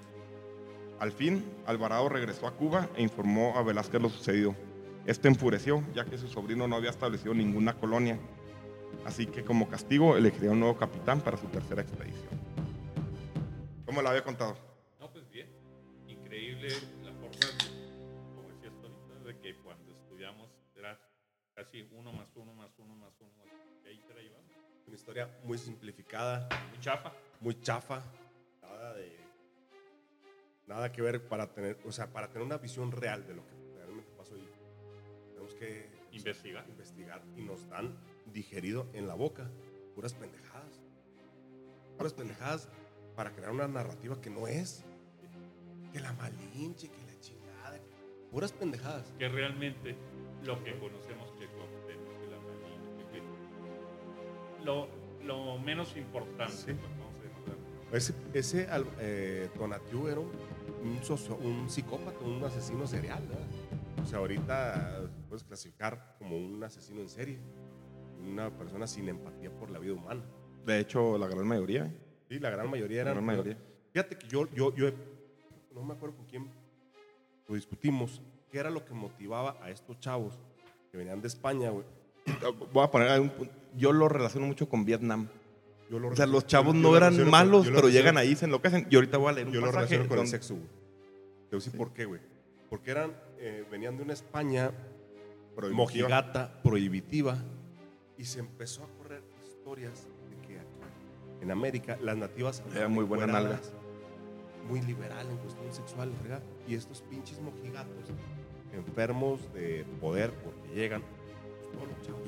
[0.98, 4.56] Al fin, Alvarado regresó a Cuba e informó a Velázquez lo sucedido.
[5.06, 8.18] Este enfureció, ya que su sobrino no había establecido ninguna colonia.
[9.04, 12.40] Así que como castigo elegiría un nuevo capitán para su tercera expedición.
[13.85, 14.56] ¿Cómo la había contado?
[14.98, 15.48] No, pues bien.
[16.09, 16.70] Increíble
[21.57, 23.33] casi uno más uno más uno más uno.
[23.85, 24.53] Y ahí te la llevamos.
[24.87, 27.12] Una historia muy simplificada, Muy chafa.
[27.40, 28.03] muy chafa.
[28.62, 29.16] Nada de.
[30.66, 33.55] Nada que ver para tener, o sea, para tener una visión real de lo que
[33.75, 34.49] realmente pasó ahí.
[35.31, 36.64] Tenemos que sea, Investigar.
[36.69, 39.51] investigar y nos dan digerido en la boca
[39.95, 40.81] puras pendejadas.
[41.97, 42.69] Puras pendejadas
[43.16, 44.85] para crear una narrativa que no es.
[45.92, 47.81] Que la malinche, que la chingada.
[48.31, 49.07] Puras pendejadas.
[49.19, 49.97] Que realmente
[50.45, 51.15] lo que conocemos
[54.66, 54.88] lo,
[55.24, 56.52] lo menos importante.
[56.52, 56.72] Sí.
[57.90, 58.11] pues.
[58.11, 58.68] Ese, ese
[59.00, 60.31] eh, Tonatiuh era un,
[60.85, 63.24] un socio- un psicópata, un asesino serial.
[63.26, 63.46] ¿verdad?
[64.02, 67.38] O sea, ahorita puedes clasificar como un asesino en serie.
[68.20, 70.22] Una persona sin empatía por la vida humana.
[70.64, 71.85] De hecho, la gran mayoría.
[71.87, 71.96] ¿eh?
[72.29, 73.14] Sí, la gran mayoría La eran.
[73.14, 73.59] gran mayoría.
[73.92, 74.94] Fíjate que yo, yo, yo, he-
[75.72, 76.50] no me acuerdo con quién
[77.48, 80.37] lo discutimos, qué era lo que motivaba a estos chavos
[80.90, 81.85] que venían de España, güey.
[82.72, 83.55] Voy a poner ahí un punto.
[83.77, 85.29] Yo lo relaciono mucho con Vietnam.
[85.91, 87.93] Yo lo O sea, los chavos yo- no lo eran relaciono malos, lo pero relaciono-
[87.93, 88.87] llegan ahí se enloquecen.
[88.91, 90.67] Y ahorita voy a leer un Yo lo pasaje relaciono con el sexo, güey.
[90.67, 91.79] Te voy a decir Sí.
[91.79, 92.21] por qué, güey.
[92.71, 94.73] Porque eran, eh, venían de una España
[95.55, 95.77] Prohibitiva.
[95.77, 97.39] mojigata, prohibitiva,
[98.19, 100.67] y se empezó a correr historias de que aquí,
[101.43, 103.73] en América las nativas Era muy buena encueradas,
[104.69, 106.43] muy liberal en cuestión sexual, ¿verdad?
[106.67, 108.09] y estos pinches mojigatos
[108.75, 112.23] enfermos de poder porque llegan, pues, todos los chavos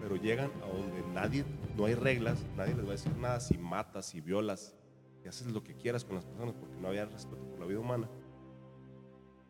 [0.00, 1.44] Pero llegan a donde nadie,
[1.76, 4.74] no hay reglas, nadie les va a decir nada si matas, si violas,
[5.22, 7.80] si haces lo que quieras con las personas porque no había respeto por la vida
[7.80, 8.08] humana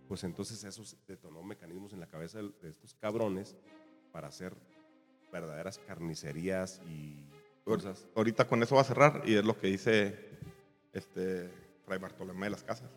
[0.09, 3.57] pues entonces eso detonó mecanismos en la cabeza de estos cabrones
[4.13, 4.55] para hacer
[5.33, 7.29] verdaderas carnicerías y
[7.65, 8.07] cosas.
[8.15, 10.39] Ahorita con eso va a cerrar y es lo que dice
[10.93, 11.51] este
[11.85, 12.91] Fray Bartolomé de las Casas.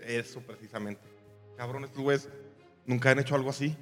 [0.00, 1.02] Eso precisamente.
[1.56, 2.28] Cabrón, estos güeyes
[2.86, 3.76] nunca han hecho algo así,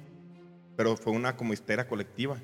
[0.75, 2.39] pero fue una como histeria colectiva.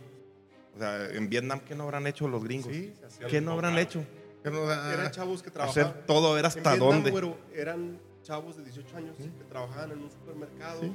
[0.76, 2.72] O sea, en Vietnam, ¿qué no habrán hecho los gringos?
[2.72, 2.94] Sí,
[3.30, 4.04] ¿Qué no habrán hecho?
[4.44, 5.90] ¿Qué no- Eran chavos que trabajaban.
[5.92, 7.12] hacer todo, a ver en hasta Vietnam, dónde.
[7.12, 9.32] güero, eran chavos de 18 años Sí.
[9.38, 10.92] que trabajaban en un supermercado, Sí.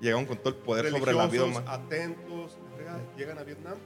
[0.00, 1.72] Llegaron con todo el poder sobre la vida humana.
[1.72, 2.56] atentos,
[3.18, 3.76] llegan a Vietnam,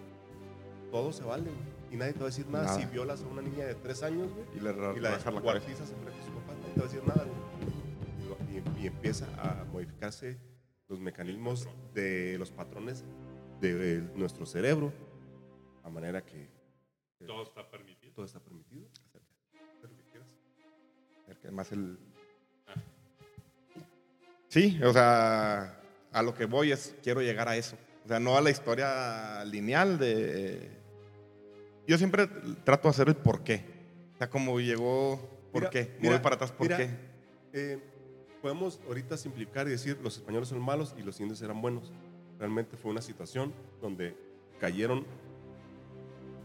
[0.91, 1.75] todo se vale, güey.
[1.91, 2.79] Y nadie te va a decir nada, Nada.
[2.79, 4.47] si violas a una niña de 3 años, güey.
[4.57, 7.25] Y le y la descuartizas enfrente de su papá, nadie te va a decir nada,
[7.25, 8.55] güey.
[8.55, 10.39] Y Y, y empieza a modificarse
[10.89, 13.05] los mecanismos de los patrones
[13.73, 14.93] de nuestro cerebro,
[15.83, 16.49] a manera que
[17.27, 18.13] Todo está permitido.
[18.15, 18.89] todo está permitido.
[21.43, 21.99] El más el...
[24.49, 25.81] Sí, o sea,
[26.13, 27.77] a lo que voy es, quiero llegar a eso.
[28.05, 30.71] O sea, no a la historia lineal de...
[31.87, 32.27] Yo siempre
[32.65, 33.65] trato de hacer el por qué.
[34.15, 35.19] O sea, como llegó,
[35.53, 35.97] ¿por Mira, qué?
[36.01, 36.91] Mira, voy para atrás, ¿por mira, qué?
[37.53, 37.79] eh,
[38.41, 41.93] podemos ahorita simplificar y decir los españoles son malos y los indios eran buenos.
[42.39, 44.17] Realmente fue una situación donde
[44.61, 45.05] cayeron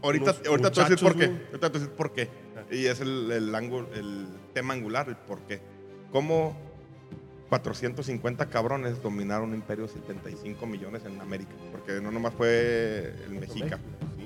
[0.02, 1.24] Ahorita, ahorita te voy a decir por qué.
[1.26, 2.28] Ahorita te voy a decir por qué.
[2.70, 5.60] Y es el, el, ángulo- el tema angular, el por qué.
[6.10, 6.56] Cómo
[7.50, 11.50] 450 cabrones dominaron un imperio de 75 millones en América.
[11.72, 13.78] Porque no nomás fue el Mexica.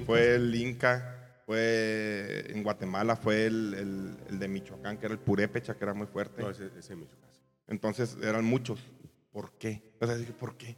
[0.07, 5.19] Fue el Inca, fue en Guatemala, fue el, el- el de Michoacán, que era el
[5.21, 6.43] Purépecha, que era muy fuerte.
[6.43, 7.31] No, ese, ese Michoacán.
[7.67, 8.79] Entonces eran muchos.
[9.33, 9.83] ¿Por qué?
[10.01, 10.77] O sea, dije, ¿por qué?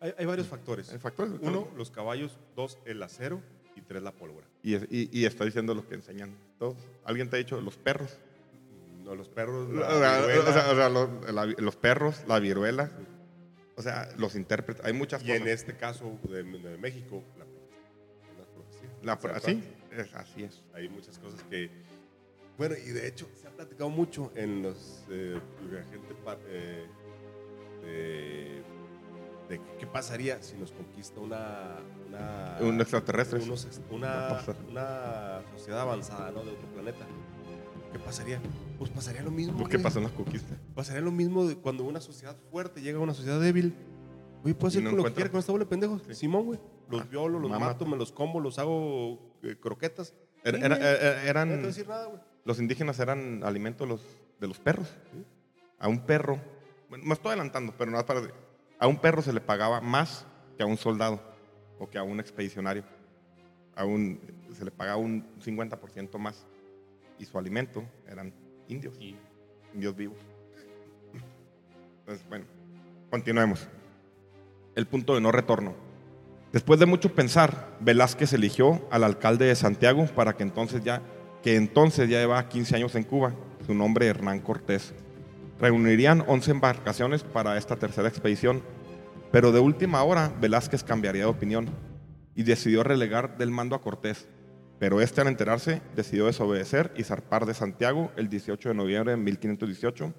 [0.00, 0.92] Hay, hay varios factores.
[0.92, 2.38] El factor es- Uno, los caballos.
[2.54, 3.40] Dos, el acero.
[3.74, 4.46] Y tres, la pólvora.
[4.62, 6.76] Y, es- y, y está diciendo lo que enseñan todos.
[7.04, 8.16] ¿Alguien te ha dicho los perros?
[9.04, 9.68] No, los perros.
[9.68, 12.90] O la sea, viruela, o sea, o sea, los, la- los perros, la viruela,
[13.76, 15.40] o sea, los intérpretes, hay muchas y cosas.
[15.42, 17.44] en este caso de, de México, la,
[18.38, 18.88] la profecía.
[19.02, 20.06] La- ¿Se así, acuerdan?
[20.06, 20.62] es, así es.
[20.74, 21.70] Hay muchas cosas que.
[22.58, 25.04] Bueno, y de hecho se ha platicado mucho en los.
[25.10, 25.38] Eh,
[25.70, 26.14] la gente.
[26.48, 26.86] eh,
[27.82, 28.62] de,
[29.48, 31.76] de qué pasaría si nos conquista una.
[32.08, 33.40] Una, Un extraterrestre.
[33.42, 34.38] unos una,
[34.70, 36.42] una sociedad avanzada, ¿no?
[36.44, 37.04] De otro planeta.
[37.92, 38.40] ¿Qué pasaría?
[38.78, 39.56] Pues pasaría lo mismo.
[39.68, 39.82] ¿Qué güey.
[39.82, 40.56] pasó en las conquistas?
[40.74, 43.74] Pasaría lo mismo de cuando una sociedad fuerte llega a una sociedad débil.
[44.44, 46.02] Oye, puedo hacer no con lo que quiera con esta bola de pendejos.
[46.08, 46.14] Sí.
[46.14, 46.60] Simón, güey.
[46.88, 50.14] Los Ah, violo, los mato, me los como, los hago eh, croquetas.
[50.44, 52.20] Era- Sí, era- No voy a eran, decir nada, güey.
[52.44, 54.02] los indígenas eran alimento de los,
[54.40, 54.88] de los perros.
[55.80, 56.38] A un perro,
[56.88, 58.20] bueno, me estoy adelantando, pero nada para...
[58.78, 61.20] A un perro se le pagaba más que a un soldado
[61.78, 62.84] o que a un expedicionario.
[63.74, 64.20] A un,
[64.52, 66.46] se le pagaba un 50% más.
[67.18, 68.32] Y su alimento eran
[68.68, 68.98] indios.
[69.00, 69.16] Y
[69.74, 70.18] Dios vivos.
[72.00, 72.44] Entonces, bueno,
[73.10, 73.68] continuemos.
[74.74, 75.74] El punto de no retorno.
[76.52, 81.02] Después de mucho pensar, Velázquez eligió al alcalde de Santiago para que entonces ya,
[81.42, 83.34] que entonces ya llevaba 15 años en Cuba,
[83.66, 84.94] su nombre Hernán Cortés.
[85.58, 88.62] Reunirían 11 embarcaciones para esta tercera expedición,
[89.32, 91.68] pero de última hora Velázquez cambiaría de opinión
[92.34, 94.28] y decidió relegar del mando a Cortés.
[94.78, 99.16] Pero este al enterarse decidió desobedecer y zarpar de Santiago el 18 de noviembre de
[99.16, 100.12] 1518,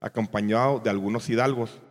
[0.00, 1.82] acompañado de algunos hidalgos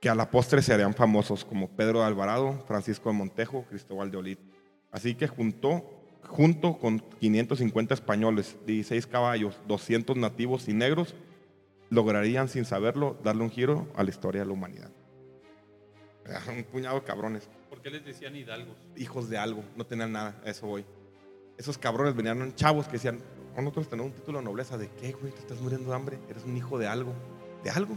[0.00, 4.10] que a la postre se harían famosos como Pedro de Alvarado, Francisco de Montejo, Cristóbal
[4.10, 4.38] de Olid.
[4.90, 5.97] Así que juntó,
[6.28, 11.14] junto con 550 españoles, 16 caballos, 200 nativos y negros,
[11.90, 14.90] lograrían sin saberlo darle un giro a la historia de la humanidad.
[16.54, 18.76] Un puñado de cabrones ¿Por qué les decían hidalgos?
[18.96, 20.84] hijos de algo, no tenían nada, a eso voy.
[21.56, 23.20] Esos cabrones venían chavos que decían,
[23.56, 25.32] "Oh, nosotros tenemos un título de nobleza, ¿de qué, güey?
[25.32, 27.12] Te estás muriendo de hambre, eres un hijo de algo.
[27.64, 27.96] ¿De algo?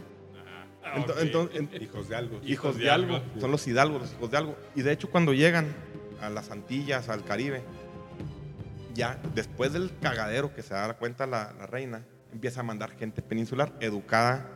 [0.83, 1.17] Ah, Ento- ok.
[1.21, 2.39] entonces, en- Hijos de algo.
[2.43, 4.55] hijos de algo, son los hidalgos, los hijos de algo.
[4.75, 5.67] Y de hecho cuando llegan
[6.21, 7.61] a las Antillas, al Caribe,
[8.93, 13.21] ya después del cagadero que se da cuenta la, la reina, empieza a mandar gente
[13.21, 14.49] peninsular, educada.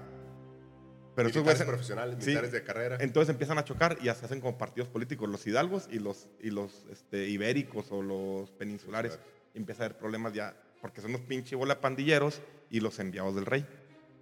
[1.16, 2.26] Pero militares güeyes- profesionales, Sí.
[2.32, 2.98] militares de carrera.
[3.00, 6.50] entonces empiezan a chocar y se hacen como partidos políticos, los hidalgos y los, y
[6.50, 9.18] los este, ibéricos o los peninsulares.
[9.54, 13.46] Empieza a haber problemas ya, porque son los pinche bola pandilleros y los enviados del
[13.46, 13.66] rey.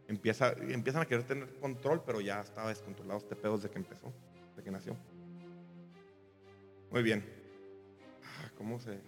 [0.08, 4.13] Empieza, empiezan a querer tener control, pero ya estaba descontrolado este pedo desde que empezó,
[4.49, 4.95] desde que nació.
[6.91, 7.23] Muy bien.
[8.23, 8.99] Ah, ¿Cómo se...?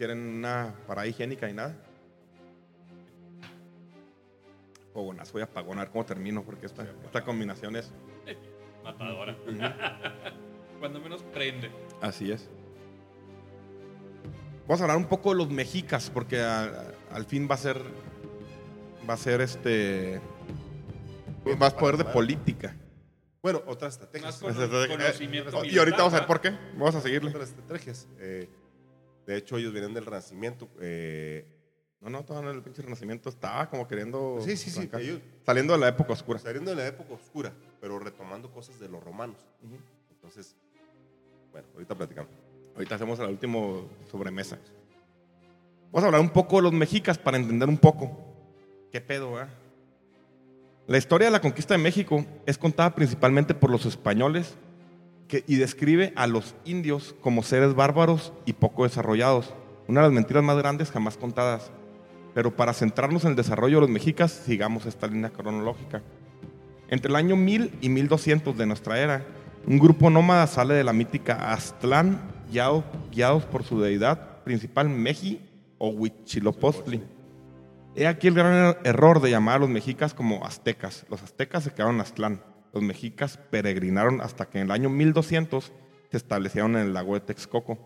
[0.00, 1.76] ¿No quieren una parada higiénica y nada?
[4.94, 7.92] Fogonazo y apagón, a ver cómo termino, porque esta, esta combinación es...
[8.82, 9.36] Matadora.
[10.78, 11.70] Cuando menos prende.
[12.00, 12.48] Así es.
[14.66, 17.76] Vamos a hablar un poco de los mexicas, porque a- al fin va a ser.
[19.06, 20.18] Va a ser este.
[21.60, 22.74] Va a poder de política.
[23.42, 24.40] Bueno, otras estrategias.
[24.42, 26.52] Más con- eh, Y ahorita vamos a ver por qué.
[26.72, 27.28] Vamos a seguirle.
[27.28, 28.08] Otras estrategias.
[28.18, 28.48] Eh,
[29.26, 30.68] de hecho, ellos vienen del Renacimiento.
[30.80, 31.44] eh,
[32.00, 34.38] No, no, todavía en el pinche renacimiento estaba como queriendo.
[34.44, 34.88] sí, sí, sí.
[34.98, 36.38] Ellos Saliendo de la época oscura.
[36.38, 39.36] saliendo de la época oscura, pero retomando cosas de los romanos.
[40.10, 40.56] Entonces,
[41.52, 42.30] bueno, ahorita platicamos.
[42.74, 44.58] Ahorita hacemos el último sobremesa.
[45.92, 48.16] Vamos a hablar un poco de los mexicas para entender un poco.
[48.92, 49.46] ¿Qué pedo, eh?
[50.86, 54.54] La historia de la conquista de México es contada principalmente por los españoles
[55.46, 59.52] y describe a los indios como seres bárbaros y poco desarrollados.
[59.88, 61.70] Una de las mentiras más grandes jamás contadas.
[62.34, 66.02] Pero para centrarnos en el desarrollo de los mexicas, sigamos esta línea cronológica.
[66.88, 69.24] Entre el año 1000 y 1200 de nuestra era,
[69.66, 72.20] un grupo nómada sale de la mítica Aztlán,
[72.50, 75.40] guiado- guiados por su deidad principal Meji
[75.78, 77.02] o Huitzilopochtli.
[77.96, 81.04] He aquí el gran er- error de llamar a los mexicas como aztecas.
[81.10, 82.40] Los aztecas se quedaron en Aztlán.
[82.72, 85.72] Los mexicas peregrinaron hasta que en el año 1200
[86.10, 87.78] se establecieron en el lago de Texcoco.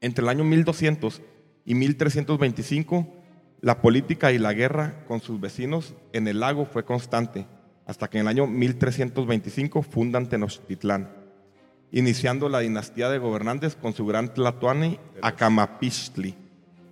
[0.00, 1.22] Entre el año 1200
[1.64, 3.06] y 1325,
[3.60, 7.46] la política y la guerra con sus vecinos en el lago fue constante,
[7.86, 11.10] hasta que en el año 1325 fundan Tenochtitlán,
[11.90, 16.36] iniciando la dinastía de gobernantes con su gran tlatoani Acamapistli.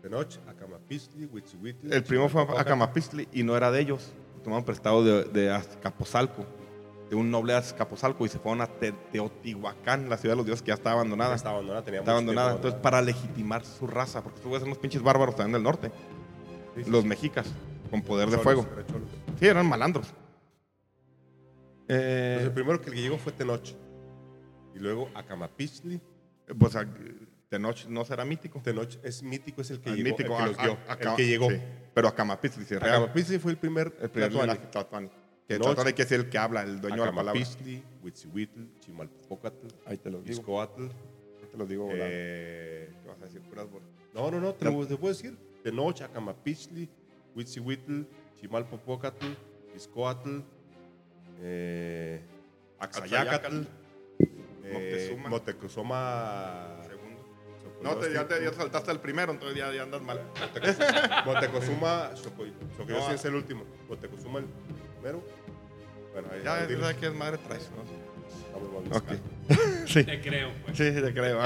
[0.02, 1.92] Tenoch, Acamapistli, Huitzihuitl.
[1.92, 2.42] El primo fue.
[2.56, 4.12] Acamapistli y no era de ellos.
[4.42, 6.46] Tomaron prestado de, de Azcapotzalco,
[7.08, 10.46] de un noble de Azcapotzalco y se fueron a Te- Teotihuacán, la ciudad de los
[10.46, 11.34] dioses que ya estaba abandonada.
[11.36, 12.52] Está abandonada, tenía mucho abandonada.
[12.56, 15.90] Entonces, para legitimar su raza, porque tú ves unos pinches bárbaros también del norte,
[16.74, 17.08] Sí, sí, los sí.
[17.08, 17.46] mexicas,
[17.90, 18.66] con poder de fuego.
[19.38, 20.08] Sí, eran malandros.
[21.88, 23.68] Eh, Entonces, el primero que llegó fue Tenoch.
[24.74, 26.00] Y luego Acamapistli.
[26.58, 26.86] pues a-
[27.48, 28.60] Tenoch no será mítico.
[28.60, 30.10] Tenoch es mítico, es el que Ah, llegó.
[30.10, 31.50] mítico, el que a- los guió, a- el acá- que llegó.
[31.50, 31.56] sí,
[31.94, 32.94] pero Acamapistli, sí, real.
[32.96, 34.30] Acamapistli fue el primer, El primer
[34.70, 35.08] Tlatoani.
[35.46, 35.68] Que Tenoch.
[35.68, 37.40] Tlatoani que es el que habla, el dueño de la palabra.
[37.40, 40.32] Acamapistli, Huitzihuitl, Chimalpocatl, Ahí te lo digo.
[40.40, 40.88] Izcoatl.
[41.52, 41.88] Te lo digo.
[41.92, 43.40] eh, ¿Qué vas a decir?
[43.42, 43.66] Puras
[44.12, 45.36] no, no, no, te lo te puedo decir.
[45.62, 46.88] Tenoch, Acamapistli,
[47.34, 48.02] Huitzihuitl,
[48.40, 49.26] Chimalpopocatl,
[49.76, 50.40] Izcoatl,
[51.40, 52.22] eh,
[52.78, 53.62] Axayacatl,
[54.64, 55.28] eh, Moctezuma.
[55.28, 56.76] Motecuzoma.
[56.88, 57.06] Segundo.
[57.82, 60.20] No, te, ya, te, ya te saltaste el primero, entonces ya, ya andas mal.
[61.24, 63.64] Motecuzuma, Xocoyotzin No, es el último.
[63.88, 64.46] Motecuzuma el
[65.06, 65.22] primero.
[66.12, 67.70] Bueno, ahí, Ya, ahí sabes qué madre traes.
[67.70, 68.06] ¿no?
[69.86, 70.02] Sí.
[70.02, 70.76] Te creo, pues.
[70.76, 71.40] Sí, sí, te creo.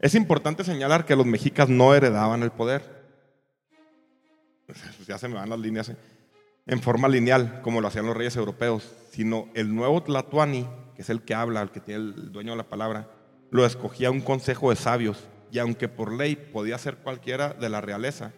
[0.00, 2.82] Es importante señalar que los mexicas no heredaban el poder.
[5.06, 5.90] Ya se me van las líneas.
[5.90, 5.96] ¿eh?
[6.66, 11.10] En forma lineal, como lo hacían los reyes europeos, sino el nuevo Tlatuani, que es
[11.10, 13.10] el que habla, el que tiene el dueño de la palabra,
[13.50, 15.28] lo escogía un consejo de sabios.
[15.52, 18.32] Y aunque por ley podía ser cualquiera de la realeza,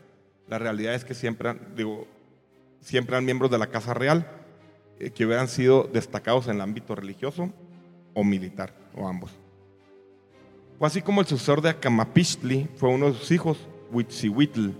[0.49, 2.07] la realidad es que siempre, digo,
[2.81, 4.27] siempre eran miembros de la casa real
[4.99, 7.51] eh, que hubieran sido destacados en el ámbito religioso
[8.15, 9.31] o militar, o ambos.
[10.79, 13.59] Fue así como el sucesor de Acamapistli fue uno de sus hijos,
[13.93, 14.71] Huitzihuitl,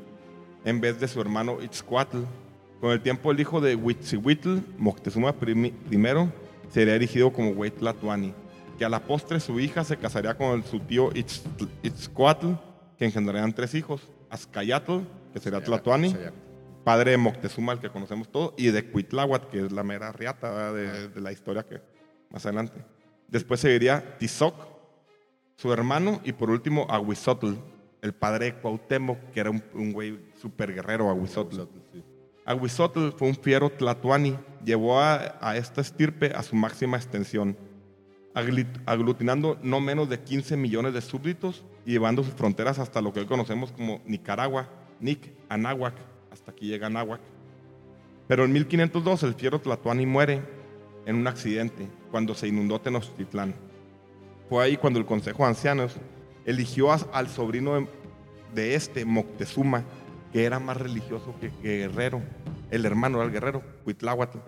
[0.65, 2.19] en vez de su hermano Itzcuatl.
[2.81, 5.73] Con el tiempo, el hijo de Huitzihuitl, Moctezuma I,
[6.69, 8.35] sería erigido como Huitlatuani,
[8.83, 11.45] que a la postre su hija se casaría con el- su tío Itz-
[11.85, 12.49] Itzcuatl,
[12.99, 15.03] que engendrarían tres hijos, Azcayatl,
[15.33, 16.13] que sería Tlatuani,
[16.83, 20.51] padre de Moctezuma, el que conocemos todo, y de Cuitláhuac, que es la mera riata
[20.51, 20.75] ¿verdad?
[20.75, 21.81] de, de la historia que
[22.29, 22.85] más adelante.
[23.29, 24.57] Después seguiría Tizoc,
[25.55, 27.53] su hermano, y por último Aguizotl,
[28.01, 31.61] el padre de Cuauhtémoc, que era un, un güey súper guerrero, Aguizotl.
[32.45, 37.57] Aguizotl fue un fiero tlatoani, llevó a, a esta estirpe a su máxima extensión,
[38.35, 43.21] aglutinando no menos de 15 millones de súbditos y llevando sus fronteras hasta lo que
[43.21, 44.69] hoy conocemos como Nicaragua,
[45.01, 45.95] Nic, Anáhuac,
[46.31, 47.21] hasta aquí llega Anáhuac.
[48.29, 50.43] Pero en 1502 el fiero tlatoani muere
[51.07, 53.55] en un accidente cuando se inundó Tenochtitlán.
[54.49, 55.97] Fue ahí cuando el Consejo de Ancianos
[56.45, 57.87] eligió al sobrino
[58.55, 59.85] de, este, Moctezuma,
[60.33, 62.23] que era más religioso que, guerrero.
[62.71, 64.39] El hermano era el guerrero, Huitláhuatl.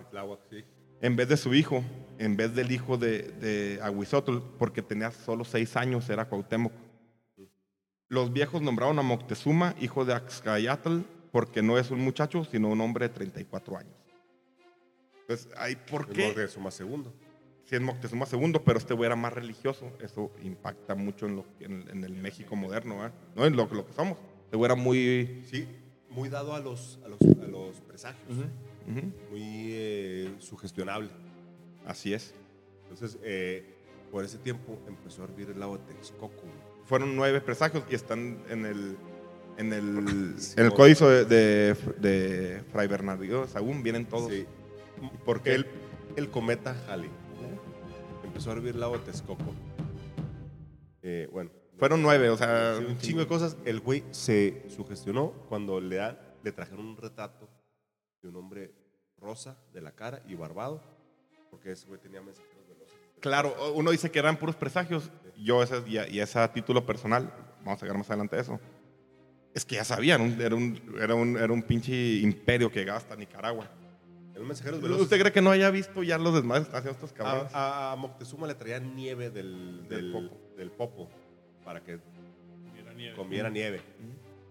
[1.05, 1.83] En vez de su hijo,
[2.17, 6.73] en vez del hijo de, de Aguizotl, porque tenía solo seis años, era Cuauhtémoc.
[8.07, 11.01] Los viejos nombraron a Moctezuma, hijo de Axcayatl,
[11.31, 13.93] porque no es un muchacho, sino un hombre de 34 años.
[15.21, 16.27] Entonces, ahí, ¿por qué?
[16.27, 17.13] Moctezuma segundo.
[17.65, 19.91] sí es Moctezuma II, pero este güey era más religioso.
[20.01, 23.11] Eso impacta mucho en, lo, en, en el México moderno.
[23.35, 24.17] No en lo, lo que somos.
[24.45, 25.43] Este güey era muy...
[25.45, 25.67] Sí,
[26.09, 28.39] muy dado a los, a los, a los presagios.
[28.87, 29.41] Muy
[29.73, 31.09] eh, sugestionable.
[31.85, 32.33] Así es.
[32.83, 33.73] Entonces, eh,
[34.11, 36.43] por ese tiempo empezó a hervir el lago de Texcoco.
[36.85, 38.97] Fueron nueve presagios y están en el,
[39.57, 43.81] en el, Sí, en el códice de, de, de Fray Bernardino de Sahagún.
[43.83, 44.31] Vienen todos.
[44.31, 44.45] Sí.
[45.25, 45.65] Porque El,
[46.15, 47.09] el cometa Halley.
[48.23, 49.43] Empezó a hervir el lago de Texcoco.
[51.01, 51.51] Eh, bueno.
[51.77, 52.77] fueron nueve, o sea...
[52.79, 53.57] Sí, un chingo de cosas.
[53.65, 57.47] El güey se sugestionó cuando le, dan- le trajeron un retrato
[58.25, 58.73] de un hombre
[59.19, 60.81] rosa de la cara y barbado.
[61.51, 62.95] Porque ese güey tenía mensajeros veloces.
[63.21, 65.09] Claro, uno dice que eran puros presagios.
[65.37, 67.31] Yo, ese, y, a- y ese a título personal,
[67.63, 68.59] vamos a llegar más adelante a eso.
[69.53, 72.97] Es que ya sabían, un- era, un, era, un, era un pinche imperio que llegaba
[72.97, 73.69] hasta Nicaragua.
[74.33, 75.03] Eran mensajeros veloces.
[75.03, 77.53] ¿Usted cree que no haya visto ya los desmadres haciendo estos cabrones?
[77.55, 80.37] A, a Moctezuma le traían nieve del, Del del, popo.
[80.57, 81.09] del popo
[81.63, 81.99] para que
[82.73, 83.15] Mira, nieve.
[83.15, 83.81] comiera nieve.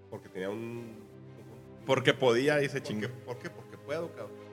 [0.09, 1.05] Porque tenía un.
[1.85, 2.89] Porque podía y se ¿Por qué?
[2.89, 3.09] chingó.
[3.27, 3.51] ¿Por qué?
[3.51, 4.45] Porque puedo, cabrón.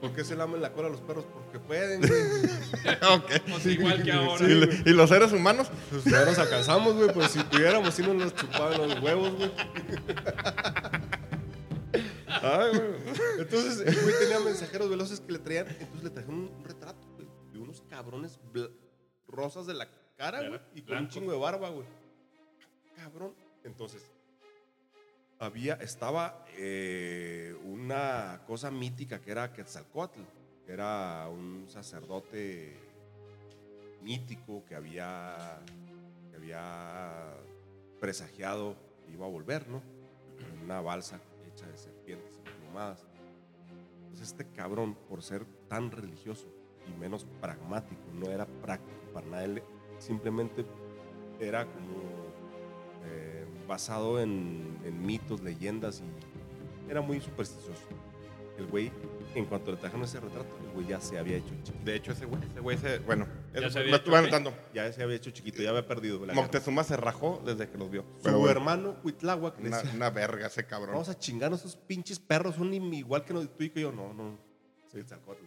[0.00, 1.24] ¿Por qué se lamen la cola a los perros?
[1.32, 2.12] Porque pueden, güey.
[3.14, 3.30] Ok.
[3.48, 4.46] Pues igual que ahora.
[4.46, 5.68] ¿Y, los seres humanos?
[5.90, 7.12] Pues ya nos alcanzamos, güey.
[7.12, 9.50] Pues si pudiéramos, si nos los chupaban los huevos, güey.
[12.26, 13.40] Ay, güey.
[13.40, 15.66] Entonces, el güey tenía mensajeros veloces que le traían.
[15.68, 18.38] Entonces le trajeron un retrato, güey, de unos cabrones
[19.26, 20.60] rosas de la cara, güey.
[20.74, 21.86] Y con un chingo de barba, güey.
[22.96, 23.34] Cabrón.
[23.64, 24.02] Entonces,
[25.38, 30.20] había, estaba eh, una cosa mítica que era Quetzalcoatl,
[30.66, 32.76] que era un sacerdote
[34.02, 35.60] mítico que había,
[36.30, 37.34] que había
[38.00, 39.82] presagiado que iba a volver, ¿no?
[40.62, 43.06] Una balsa hecha de serpientes emplumadas.
[44.02, 46.46] Entonces este cabrón, por ser tan religioso
[46.86, 49.62] y menos pragmático, no era práctico para nada, él
[49.98, 50.64] simplemente
[51.40, 51.98] era como
[53.04, 53.37] eh,
[53.68, 57.82] basado en, en mitos, leyendas y era muy supersticioso.
[58.58, 58.90] El güey,
[59.36, 61.84] en cuanto le trajeron ese retrato, el güey ya se había hecho chiquito.
[61.84, 64.14] De hecho, ese güey, ese güey, se- bueno, Ya eso se había me hecho estuve
[64.14, 64.18] qué?
[64.34, 64.54] anotando.
[64.74, 66.26] Ya se había hecho chiquito, ya había perdido.
[66.26, 68.02] la Moctezuma se rajó desde que los vio.
[68.16, 70.92] Su Pero bueno, hermano Cuitláhuac le una, decía, una verga ese cabrón.
[70.94, 73.92] vamos a chingarnos esos pinches perros, son igual que no- tú y que yo.
[73.92, 74.36] No, no,
[74.90, 75.44] soy Quetzalcóatl.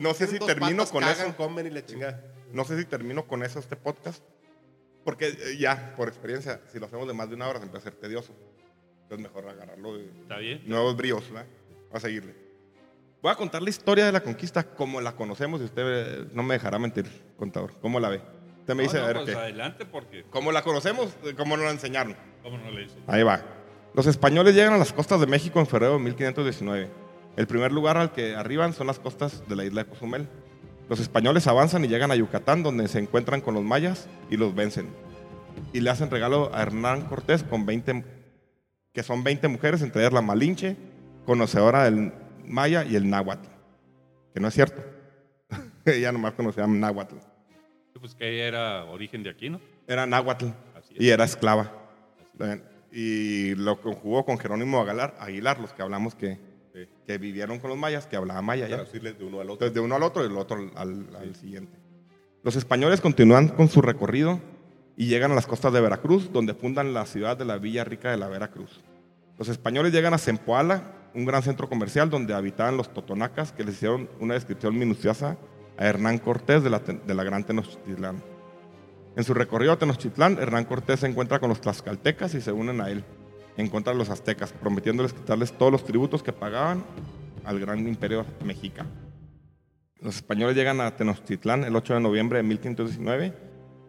[0.00, 1.36] No sé si termino con cagan, eso.
[1.36, 2.22] comen y la chingada.
[2.52, 4.22] No sé si termino con eso este podcast.
[5.06, 7.88] Porque eh, ya, por experiencia, si lo hacemos de más de una hora, se empieza
[7.88, 8.34] a ser tedioso.
[9.04, 10.62] Entonces, mejor agarrarlo de ¿Está bien?
[10.66, 11.46] nuevos bríos, ¿verdad?
[11.86, 12.34] Vamos a seguirle.
[13.22, 16.42] Voy a contar la historia de la conquista como la conocemos y usted eh, no
[16.42, 17.06] me dejará mentir,
[17.38, 17.72] contador.
[17.80, 18.20] ¿Cómo la ve?
[18.60, 19.34] Usted me No, dice, no, a ver pues qué.
[19.36, 21.16] adelante porque, ¿Cómo la conocemos?
[21.24, 22.16] eh, ¿Cómo nos la enseñaron?
[22.42, 22.96] ¿cómo no le dice?
[23.06, 23.40] Ahí va.
[23.94, 26.90] Los españoles llegan a las costas de México en febrero de 1519.
[27.36, 30.28] El primer lugar al que arriban son las costas de la isla de Cozumel.
[30.88, 34.54] Los españoles avanzan y llegan a Yucatán, donde se encuentran con los mayas y los
[34.54, 34.88] vencen.
[35.72, 38.04] Y le hacen regalo a Hernán Cortés con 20,
[38.92, 40.76] que son 20 mujeres, entre ellas la Malinche,
[41.24, 42.12] conocedora del
[42.44, 43.48] maya y el náhuatl.
[44.32, 44.82] Que no es cierto.
[45.84, 47.16] Ella nomás conocía náhuatl.
[47.98, 49.58] Pues que ella era origen de aquí, ¿no?
[49.88, 50.48] Era náhuatl
[50.90, 51.72] y era esclava.
[52.92, 56.38] Y lo conjugó con Jerónimo Aguilar, Aguilar los que hablamos que,
[56.76, 56.86] Sí.
[57.06, 58.68] que vivieron con los mayas, que hablaban maya.
[58.68, 58.76] ya.
[58.76, 59.66] Traducirle de uno al otro.
[59.66, 61.78] Entonces, de uno al otro y del otro al, siguiente.
[62.42, 64.40] Los españoles continúan con su recorrido
[64.94, 68.10] y llegan a las costas de Veracruz, donde fundan la ciudad de la Villa Rica
[68.10, 68.82] de la Veracruz.
[69.38, 73.76] Los españoles llegan a Zempoala, un gran centro comercial donde habitaban los totonacas, que les
[73.76, 75.38] hicieron una descripción minuciosa
[75.78, 78.22] a Hernán Cortés de la, de la Gran Tenochtitlán.
[79.16, 82.82] En su recorrido a Tenochtitlán, Hernán Cortés se encuentra con los tlaxcaltecas y se unen
[82.82, 83.02] a él
[83.56, 86.84] en contra de los aztecas, prometiéndoles quitarles todos los tributos que pagaban
[87.44, 88.86] al gran imperio mexica.
[90.00, 93.32] Los españoles llegan a Tenochtitlán el 8 de noviembre de 1519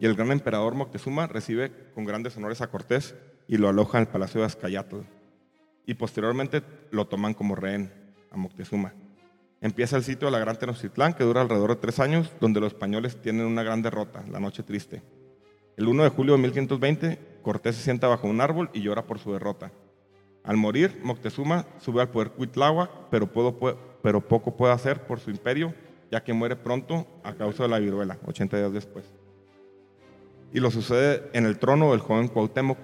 [0.00, 3.14] y el gran emperador Moctezuma recibe con grandes honores a Cortés
[3.46, 5.00] y lo aloja en el palacio de Azcayatl.
[5.86, 7.92] Y posteriormente lo toman como rehén
[8.30, 8.94] a Moctezuma.
[9.60, 12.72] Empieza el sitio de la Gran Tenochtitlán que dura alrededor de tres años, donde los
[12.72, 15.02] españoles tienen una gran derrota, la Noche Triste.
[15.76, 19.18] El 1 de julio de 1520, Cortés se sienta bajo un árbol y llora por
[19.18, 19.72] su derrota.
[20.44, 23.28] Al morir, Moctezuma sube al poder Cuitláhuac, pero,
[24.02, 25.74] pero poco puede hacer por su imperio,
[26.10, 29.04] ya que muere pronto a causa de la viruela, 80 días después.
[30.52, 32.78] Y lo sucede en el trono del joven Cuauhtémoc.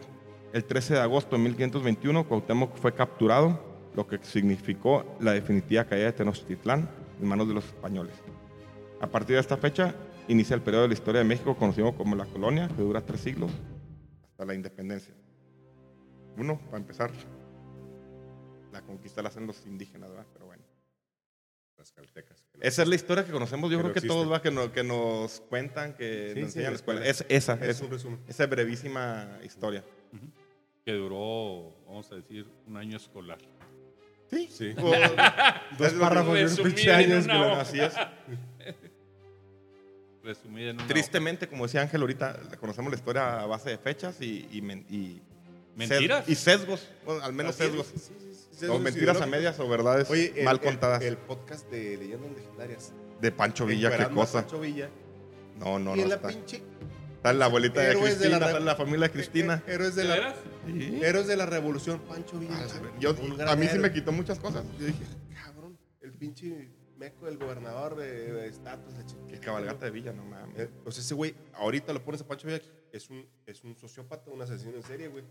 [0.53, 3.59] El 13 de agosto de 1521, Cuauhtémoc fue capturado,
[3.97, 6.89] lo que significó la definitiva caída de Tenochtitlán
[7.21, 8.15] en manos de los españoles.
[9.01, 9.95] A partir de esta fecha,
[10.29, 13.21] inicia el periodo de la historia de México conocido como la colonia, que dura tres
[13.21, 13.51] siglos
[14.35, 15.15] hasta la independencia.
[16.37, 17.13] Uno, para empezar,
[18.73, 20.27] la conquista la hacen los indígenas, ¿verdad?
[20.33, 20.65] Pero bueno.
[21.79, 22.45] Las caltecas.
[22.61, 24.13] Esa es la historia que conocemos, yo Que creo que existe.
[24.17, 26.77] todos va que, no- que nos cuentan, que Sí, nos sí, enseñan en la la
[26.77, 27.07] escuela.
[27.07, 28.21] Es esa, Es es, un resumen.
[28.27, 29.85] esa brevísima historia.
[30.85, 33.39] Que duró, vamos a decir, un año escolar.
[34.31, 34.75] Sí, Sí.
[34.79, 34.91] O-
[35.79, 37.55] Dos párrafos de un pinche en año.
[37.55, 37.95] Así es.
[40.25, 44.21] Resumida en una Tristemente, como decía Ángel ahorita, conocemos la historia a base de fechas
[44.21, 45.21] y, y, men- y-
[45.77, 46.29] ¿Mentiras?
[46.29, 47.69] y sesgos, bueno, al menos Así es.
[47.71, 47.87] sesgos.
[47.89, 51.03] Sí, sí, sí, O mentiras a medias o verdades Oye, el, mal contadas.
[51.03, 52.93] El, podcast de Leyendas Legendarias.
[53.21, 54.41] de Pancho Villa, qué cosa.
[54.43, 54.89] Pancho Villa.
[55.59, 56.29] No, no, y no en la está.
[56.29, 56.63] pinche.
[57.17, 59.11] Está en la abuelita de Héroes de la Cristina, re- está en la familia de
[59.13, 59.63] Cristina.
[59.67, 60.35] Héroes de ¿De la?
[60.67, 61.01] Sí.
[61.03, 62.57] Héroes de la Revolución, Pancho Villa.
[62.57, 62.83] A la chico.
[62.83, 64.65] ver- yo- a mí sí me quitó muchas cosas.
[64.79, 64.99] Yo dije,
[65.43, 68.95] Cabrón, el pinche meco del gobernador de, de estatus.
[69.29, 70.59] qué cabalgata de Villa, no mames.
[70.59, 72.61] Eh, pues ese güey, ahorita lo pones a Pancho Villa,
[72.93, 75.25] es un, es un sociópata, un asesino en serie, güey.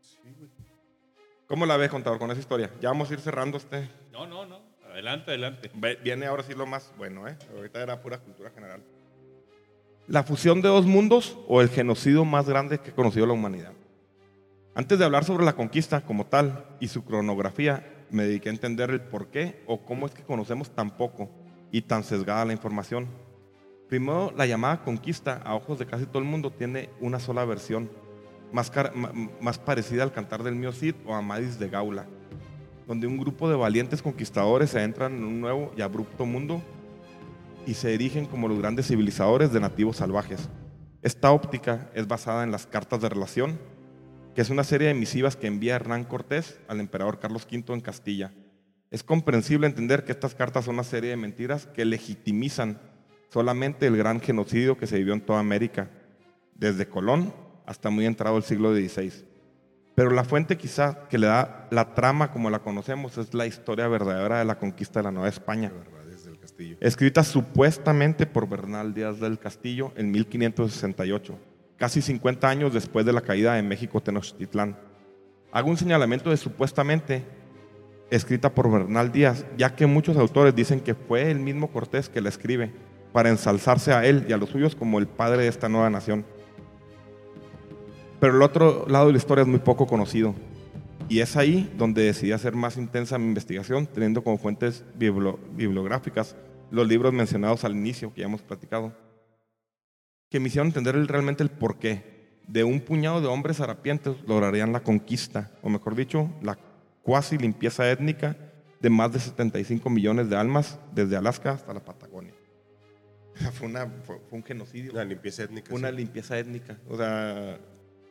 [0.00, 0.50] Sí, güey.
[1.46, 2.70] ¿Cómo la ves, contador, con esa historia?
[2.80, 3.88] Ya vamos a ir cerrando este.
[4.12, 4.60] No, no, no.
[4.90, 5.70] Adelante, adelante.
[5.74, 7.36] Ve- Viene ahora sí lo más bueno, ¿eh?
[7.54, 8.82] Ahorita era pura cultura general.
[10.06, 13.72] La fusión de dos mundos o el genocidio más grande que ha conocido la humanidad.
[14.74, 18.90] Antes de hablar sobre la conquista como tal y su cronografía, me dediqué a entender
[18.90, 21.28] el por qué o cómo es que conocemos tan poco
[21.70, 23.08] y tan sesgada la información.
[23.88, 27.90] Primero, la llamada conquista a ojos de casi todo el mundo tiene una sola versión,
[28.52, 32.06] más, parecida al cantar del mío Cid o Amadis de Gaula,
[32.86, 36.62] donde un grupo de valientes conquistadores se entran en un nuevo y abrupto mundo
[37.66, 40.48] y se erigen como los grandes civilizadores de nativos salvajes.
[41.02, 43.58] Esta óptica es basada en las cartas de relación
[44.34, 47.80] que es una serie de misivas que envía Hernán Cortés al emperador Carlos V en
[47.80, 48.32] Castilla.
[48.90, 52.80] Es comprensible entender que estas cartas son una serie de mentiras que legitimizan
[53.30, 55.88] solamente el gran genocidio que se vivió en toda América,
[56.54, 57.32] desde Colón
[57.66, 59.12] hasta muy entrado el siglo XVI.
[59.94, 63.88] Pero la fuente quizá que le da la trama como la conocemos es la historia
[63.88, 65.72] verdadera de la conquista de la Nueva España,
[66.80, 71.38] escrita supuestamente por Bernal Díaz del Castillo en 1568,
[71.76, 74.76] casi 50 años después de la caída de México Tenochtitlán.
[75.52, 77.24] Hago un señalamiento de supuestamente
[78.10, 82.20] escrita por Bernal Díaz, ya que muchos autores dicen que fue el mismo Cortés que
[82.20, 82.72] la escribe
[83.12, 86.24] para ensalzarse a él y a los suyos como el padre de esta nueva nación.
[88.20, 90.34] Pero el otro lado de la historia es muy poco conocido.
[91.08, 96.34] Y es ahí donde decidí hacer más intensa mi investigación, teniendo como fuentes bibliográficas
[96.70, 98.92] los libros mencionados al inicio, que ya hemos platicado,
[100.34, 102.02] que me hicieron entender el- realmente el porqué
[102.48, 106.58] de un puñado de hombres harapientos lograrían la conquista, o mejor dicho, la
[107.04, 108.36] cuasi limpieza étnica
[108.80, 112.34] de más de 75 millones de almas desde Alaska hasta la Patagonia.
[113.52, 115.72] Fue, una, fue, fue un genocidio, Una limpieza étnica.
[115.72, 116.78] una sí, limpieza étnica.
[116.88, 117.56] O sea,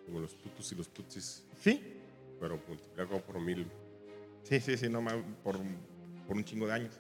[0.06, 1.98] Como los tutus y los tutsis, sí,
[2.40, 3.68] pero multiplicado por mil.
[4.44, 5.58] sí, sí, sí, no, ma- por,
[6.26, 6.98] por un chingo de años.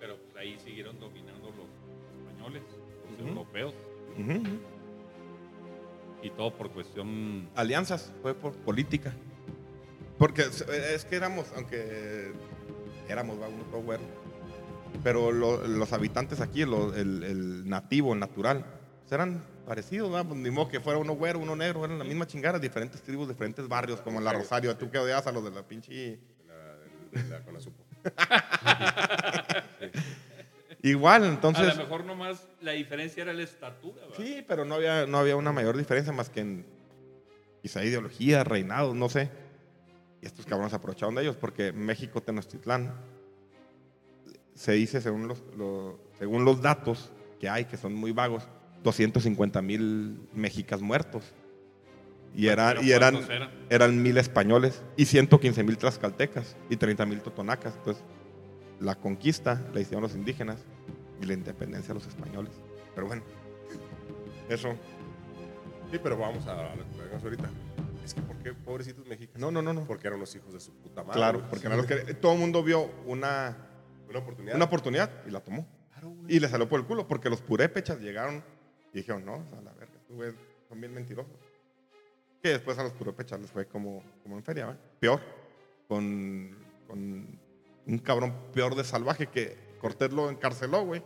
[0.00, 1.68] Pero pues, ahí siguieron dominando los
[2.26, 2.62] españoles,
[3.28, 3.74] europeos,
[6.22, 9.12] y todo por cuestión alianzas, fue por política.
[10.18, 10.62] Porque es-
[11.04, 12.32] que éramos, aunque
[13.08, 13.82] éramos, uno todo
[15.02, 18.64] pero lo- los habitantes aquí, lo- el, el nativo, el natural,
[19.00, 20.22] pues eran parecidos, ¿va?
[20.22, 23.28] Pues ni modo que fuera uno güero, uno negro, eran la misma chingada, diferentes tribus,
[23.28, 26.20] diferentes barrios, como en la Rosario, tú que odias a los de la pinche...
[26.46, 26.76] La,
[27.38, 27.82] la, con la supo.
[30.82, 31.76] Igual, a entonces...
[31.76, 34.16] lo mejor nomás la diferencia era la estatura, ¿verdad?
[34.16, 36.66] Sí, pero no había, no había una mayor diferencia más que en
[37.62, 39.30] quizá ideología, reinados, no sé.
[40.20, 42.92] Y estos cabrones aprovecharon de ellos porque México Tenochtitlán
[44.54, 47.10] se dice, según los, lo- según los datos
[47.40, 48.48] que hay, que son muy vagos,
[48.82, 51.24] 250 mil mexicas muertos.
[52.34, 53.50] Y, era- y eran, ¿cuántos eran?
[53.70, 57.74] eran mil españoles y 115 mil tlaxcaltecas y 30 mil totonacas.
[57.76, 58.02] Entonces,
[58.82, 60.58] la conquista la hicieron los indígenas
[61.20, 62.52] y la independencia los españoles.
[62.94, 63.22] Pero bueno,
[64.48, 64.74] eso.
[65.90, 67.50] Sí, pero vamos a lo que traemos ahorita.
[68.04, 69.40] Es que, ¿por qué pobrecitos mexicanos?
[69.40, 69.86] No, no, no, no.
[69.86, 71.18] Porque eran los hijos de su puta madre.
[71.18, 73.56] Claro, porque Sí, lo que- todo el mundo vio una,
[74.08, 74.56] Una oportunidad.
[74.56, 75.66] una oportunidad y la tomó.
[75.92, 76.14] Claro.
[76.28, 78.42] Y le salió por el culo porque los purépechas llegaron
[78.92, 80.34] y dijeron, no, a la verga, güeyes
[80.68, 81.32] son bien mentirosos.
[82.42, 84.76] Que después a los purépechas les fue como, como en feria, ¿va?
[84.98, 85.20] Peor.
[85.86, 86.56] Con,
[86.88, 87.38] con
[87.86, 91.02] un cabrón peor de salvaje que Cortés lo encarceló, güey.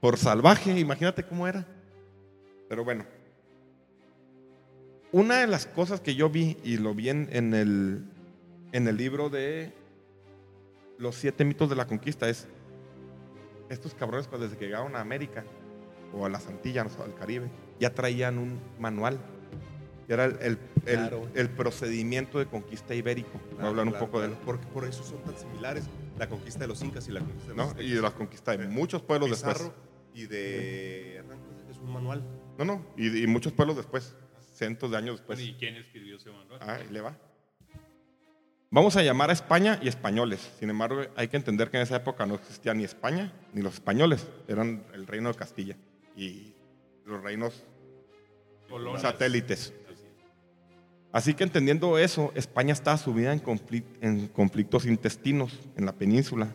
[0.00, 1.66] Por salvaje, imagínate cómo era.
[2.68, 3.04] Pero bueno.
[5.12, 8.04] Una de las cosas que yo vi, y lo vi en, el,
[8.72, 9.72] en el libro de
[10.98, 12.48] Los siete mitos de la conquista, es
[13.68, 15.44] estos cabrones cuando desde que llegaron a América
[16.12, 17.48] o a las Antillas o al Caribe,
[17.80, 19.18] ya traían un manual.
[20.08, 21.28] Era el- Claro.
[21.34, 23.40] el procedimiento de conquista ibérico.
[23.56, 24.32] Voy a hablar un Claro, poco de él.
[24.32, 24.44] claro.
[24.46, 25.84] Porque por eso son tan similares
[26.18, 27.64] la conquista de los incas y la conquista de ¿no?
[27.74, 29.78] los Y de la conquista de muchos pueblos Pizarro después.
[30.14, 31.18] y de
[31.70, 32.22] es un manual.
[32.58, 34.14] No, no, y, y muchos pueblos después,
[34.54, 35.40] cientos de años después.
[35.40, 36.58] ¿Y quién escribió ese manual?
[36.62, 37.16] Ah, ahí le va.
[38.70, 40.50] Vamos a llamar a España y españoles.
[40.58, 43.74] Sin embargo, hay que entender que en esa época no existía ni España ni los
[43.74, 44.26] españoles.
[44.48, 45.76] Eran el reino de Castilla
[46.16, 46.52] y
[47.04, 47.62] los reinos
[48.68, 49.02] Colonias.
[49.02, 49.72] satélites.
[51.14, 56.48] Así que entendiendo eso, España estaba sumida en, conflic- en conflictos intestinos en la península.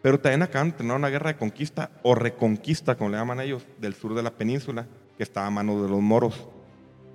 [0.00, 3.66] Pero también acaban de tener una guerra de conquista o reconquista, como le llaman ellos,
[3.78, 4.86] del sur de la península,
[5.18, 6.48] que estaba a mano de los moros.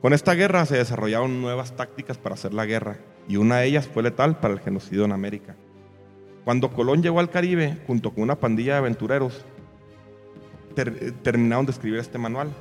[0.03, 3.87] Con esta guerra se desarrollaron nuevas tácticas para hacer la guerra, y una de ellas
[3.87, 5.55] fue letal para el genocidio en América.
[6.45, 9.43] Cuando Colón llegó al Caribe, junto con una pandilla de aventureros,
[10.75, 12.51] ter- terminaron de escribir este manual,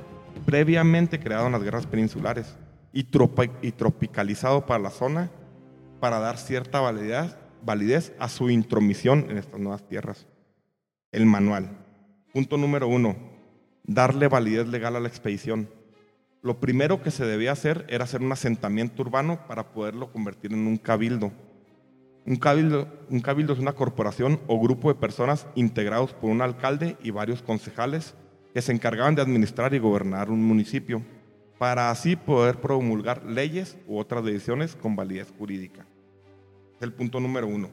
[0.43, 2.55] previamente creado en las guerras peninsulares
[2.93, 5.31] y, tropicalizado para la zona
[5.99, 10.27] para dar cierta validez, validez a su intromisión en estas nuevas tierras.
[11.11, 11.69] El manual.
[12.33, 13.15] Punto número uno,
[13.83, 15.69] darle validez legal a la expedición.
[16.41, 20.67] Lo primero que se debía hacer era hacer un asentamiento urbano para poderlo convertir en
[20.67, 21.31] un cabildo.
[22.25, 26.97] Un cabildo, un cabildo es una corporación o grupo de personas integrados por un alcalde
[27.01, 28.15] y varios concejales
[28.53, 31.01] que se encargaban de administrar y gobernar un municipio,
[31.63, 35.85] para así poder promulgar leyes u otras decisiones con validez jurídica.
[36.75, 37.69] Es el punto número uno.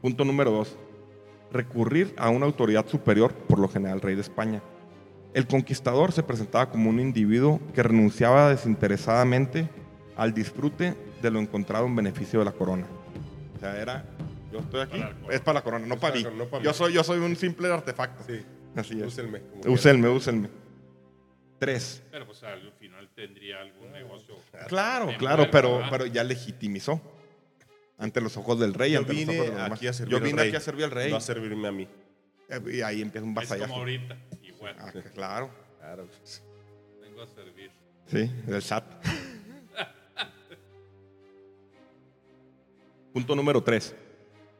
[0.00, 0.76] Punto número dos.
[1.50, 4.62] Recurrir a una autoridad superior, por lo general rey de España.
[5.34, 9.68] El conquistador se presentaba como un individuo que renunciaba desinteresadamente
[10.16, 12.86] al disfrute de lo encontrado en beneficio de la corona.
[13.56, 14.04] O sea, era,
[14.52, 16.22] yo estoy aquí, Para es para la corona, no para para mí.
[16.22, 16.76] corona, no para yo, mí.
[16.76, 18.22] soy, yo soy un simple artefacto.
[18.28, 18.42] Sí.
[18.76, 19.08] Así es.
[19.08, 19.42] Úsenme.
[19.66, 20.61] Úsenme, úsenme.
[21.62, 22.02] Tres.
[22.10, 24.34] Pero pues al final tendría algún negocio.
[24.66, 27.00] Claro, claro, pero, pero ya legitimizó.
[27.98, 29.78] Ante los ojos del rey, Yo ante los vine ojos de los demás.
[29.78, 31.10] aquí a servir Yo al vine rey, aquí a servir al rey.
[31.12, 31.86] No a servirme a mí.
[32.48, 34.74] Eh, Y ahí empieza un Es como ahorita, igual.
[34.76, 35.50] Ah, claro.
[35.78, 36.08] Claro.
[37.00, 37.70] Vengo a servir.
[38.06, 38.84] Sí, del SAT.
[43.12, 43.94] Punto número 3.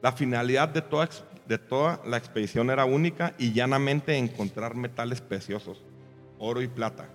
[0.03, 1.09] La finalidad de toda,
[1.48, 5.82] de toda la expedición era única y llanamente encontrar metales preciosos,
[6.45, 7.09] oro y plata.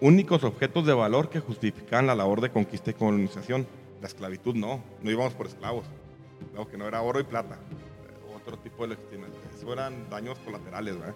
[0.00, 3.66] Únicos objetos de valor que justificaban la labor de conquista y colonización.
[4.00, 5.86] La esclavitud no, no íbamos por esclavos.
[6.52, 7.58] Claro que no era oro y plata.
[8.36, 9.38] Otro tipo de legitimación.
[9.56, 11.14] Eso eran daños colaterales, ¿verdad?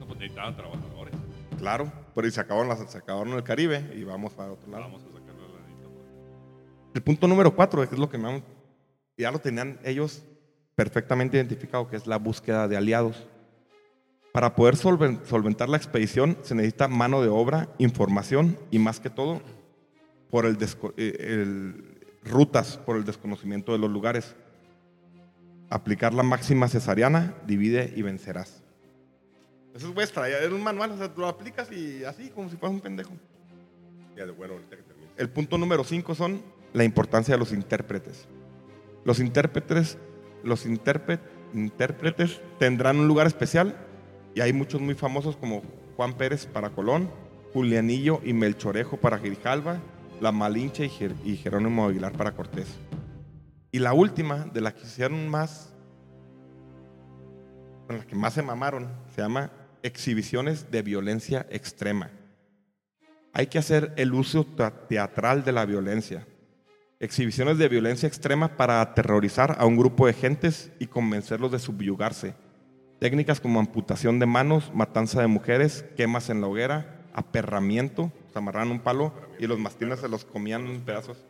[0.00, 1.14] No, pues necesitaban trabajadores.
[1.58, 4.84] Claro, pero y se acabaron, las, se acabaron el Caribe y vamos para otro lado.
[4.84, 8.44] Vamos a sacarle la por- El punto número cuatro, que es lo que me han-
[9.18, 10.24] ya lo tenían ellos
[10.74, 13.26] perfectamente identificado, que es la búsqueda de aliados.
[14.36, 19.08] Para poder solven- solventar la expedición se necesita mano de obra, información y más que
[19.08, 19.40] todo
[20.28, 20.58] por el,
[20.98, 24.36] eh, el- rutas por el desconocimiento de los lugares.
[25.70, 28.62] Aplicar la máxima cesariana, divide y vencerás.
[29.74, 32.58] Eso es vuestra, es un manual, o sea, tú lo aplicas y así, como si
[32.58, 33.12] fueras un pendejo.
[34.18, 35.08] Ya de bueno, ahorita que termine.
[35.16, 36.42] El punto número 5 son
[36.74, 38.28] la importancia de los intérpretes.
[39.02, 39.96] Los intérpretes,
[40.44, 41.20] los intérpre-
[41.54, 43.85] intérpretes tendrán un lugar especial
[44.36, 45.62] y hay muchos muy famosos como
[45.96, 47.10] Juan Pérez para Colón,
[47.54, 49.80] Julianillo y Melchorejo para Grijalva,
[50.20, 52.68] La Malinche y, Jer- y Jerónimo Aguilar para Cortés.
[53.72, 55.72] Y la última, de la que hicieron más,
[57.86, 59.50] con la que más se mamaron, se llama
[59.82, 62.10] Exhibiciones de Violencia Extrema.
[63.32, 66.26] Hay que hacer el uso te- teatral de la violencia.
[67.00, 72.34] Exhibiciones de violencia extrema para aterrorizar a un grupo de gentes y convencerlos de subyugarse.
[72.98, 78.70] Técnicas como amputación de manos, matanza de mujeres, quemas en la hoguera, aperramiento, se amarraban
[78.70, 81.24] un palo y los mastines se los comían en pedazos.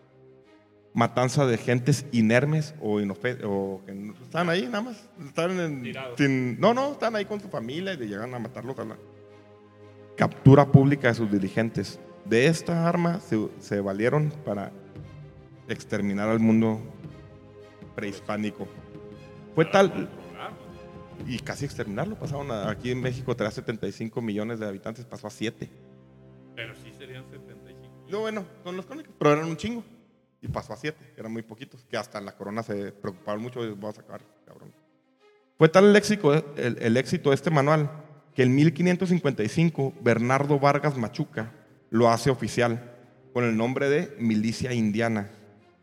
[0.94, 5.08] Matanza de gentes inermes o, o que están ahí nada más.
[5.26, 8.78] Están en- sin- no, no, están ahí con su familia y le llegan a matarlos
[8.78, 8.96] a la,
[10.16, 12.00] captura pública de sus dirigentes.
[12.24, 14.72] De esta arma se, se valieron para
[15.68, 16.80] exterminar al mundo
[17.94, 18.66] prehispánico.
[19.54, 20.08] Fue tal.
[21.26, 25.30] Y casi exterminarlo, pasaron a- aquí en México tenía 75 millones de habitantes, pasó a
[25.30, 25.68] 7.
[26.54, 28.06] Pero sí serían 75.
[28.10, 29.82] No, bueno, son los crónicos, pero eran un chingo.
[30.42, 33.64] Y pasó a 7, eran muy poquitos, que hasta en la corona se preocuparon mucho
[33.64, 34.72] y voy a sacar, cabrón.
[35.58, 37.90] Fue tal el éxito, el, el éxito de este manual
[38.34, 41.52] que en 1555 Bernardo Vargas Machuca
[41.90, 42.92] lo hace oficial
[43.32, 45.30] con el nombre de Milicia Indiana,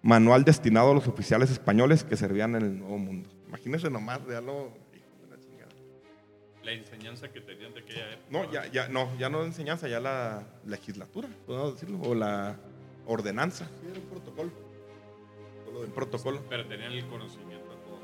[0.03, 3.29] manual destinado a los oficiales españoles que servían en el Nuevo Mundo.
[3.47, 4.71] Imagínense nomás, ya lo...
[6.63, 8.27] La enseñanza que tenían de aquella época.
[8.29, 12.55] No, ya, ya, no, ya no enseñanza, ya la legislatura, podemos decirlo, o la
[13.05, 13.65] ordenanza.
[13.81, 14.51] Sí, era un protocolo.
[15.85, 16.41] Un protocolo.
[16.49, 17.99] Pero tenían el conocimiento a todo.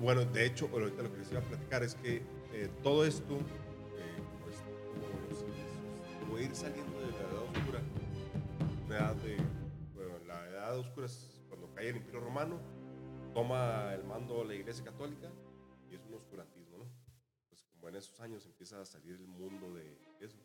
[0.00, 2.22] Bueno, de hecho, ahorita lo que les iba a platicar es que
[2.52, 4.50] eh, todo esto, eh, como,
[5.30, 5.44] es-
[6.20, 7.80] como ir saliendo de la edad oscura,
[8.86, 9.36] una edad de,
[9.94, 12.60] bueno, la edad oscura es cuando cae el Imperio Romano,
[13.34, 15.28] toma el mando la Iglesia Católica
[17.92, 20.38] en esos años empieza a salir el mundo de eso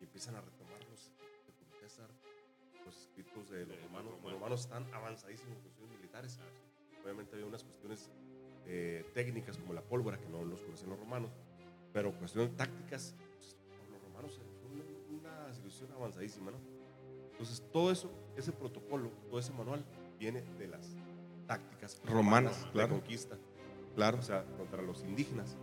[0.00, 1.10] y empiezan a retomar los,
[1.46, 2.08] de Julio César,
[2.86, 4.14] los escritos de los romanos.
[4.22, 6.38] Los romanos están avanzadísimos en cuestiones militares.
[7.02, 8.08] Obviamente había unas cuestiones
[8.66, 11.32] eh, técnicas como la pólvora, que no los conocen los romanos,
[11.92, 13.56] pero cuestiones tácticas, pues,
[13.90, 14.84] los romanos fue una,
[15.48, 16.58] una civilización avanzadísima, ¿no?
[17.32, 19.84] Entonces, todo eso, ese protocolo, todo ese manual,
[20.20, 20.94] viene de las
[21.48, 22.90] tácticas Romanas, de claro.
[22.90, 23.36] conquista,
[23.96, 24.18] Claro.
[24.18, 25.56] o sea, contra los indígenas.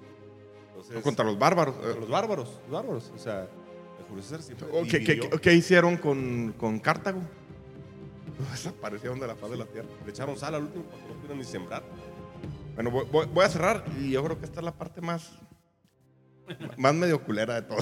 [0.87, 1.75] Entonces, contra los bárbaros.
[1.75, 3.41] eh, contra los bárbaros, los bárbaros, o sea,
[3.99, 7.21] el Julio César siempre ¿O ¿Qué, qué- qué- hicieron con, con Cartago?
[8.51, 9.87] Desaparecieron de la faz de la tierra.
[10.05, 11.83] le echaron sal al último para que no pudieran ni sembrar.
[12.75, 15.31] Bueno, voy, voy- voy a cerrar y yo creo que esta es la parte más,
[16.77, 17.79] más medio culera de todo.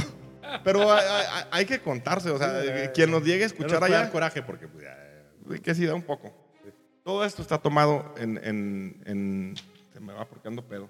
[0.64, 4.12] Pero hay, hay- hay que contarse, o sea, quien nos llegue a escuchar dar allá,
[4.12, 6.34] coraje porque pues, ya, que sí da un poco.
[7.04, 9.56] Todo esto está tomado en, en- en-
[9.94, 10.90] se me va porque ando pedo,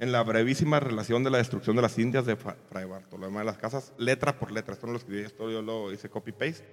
[0.00, 3.44] en la brevísima relación de la destrucción de las Indias de Fra- Fray Bartolomé de
[3.44, 4.74] las Casas, letra por letra.
[4.74, 6.64] Esto no lo escribí, esto yo lo hice copy-paste.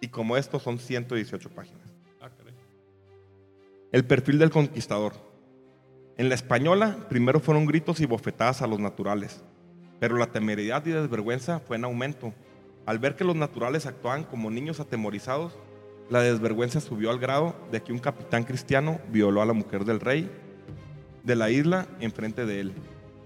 [0.00, 1.82] Y como esto son 118 páginas.
[2.20, 2.30] Ah.
[3.92, 5.12] El perfil del conquistador.
[6.16, 9.40] En la española, primero fueron gritos y bofetadas a los naturales,
[10.00, 12.32] pero la temeridad y desvergüenza fue en aumento.
[12.86, 15.56] Al ver que los naturales actuaban como niños atemorizados,
[16.10, 20.00] la desvergüenza subió al grado de que un capitán cristiano violó a la mujer del
[20.00, 20.30] rey
[21.28, 22.72] de la isla enfrente de él.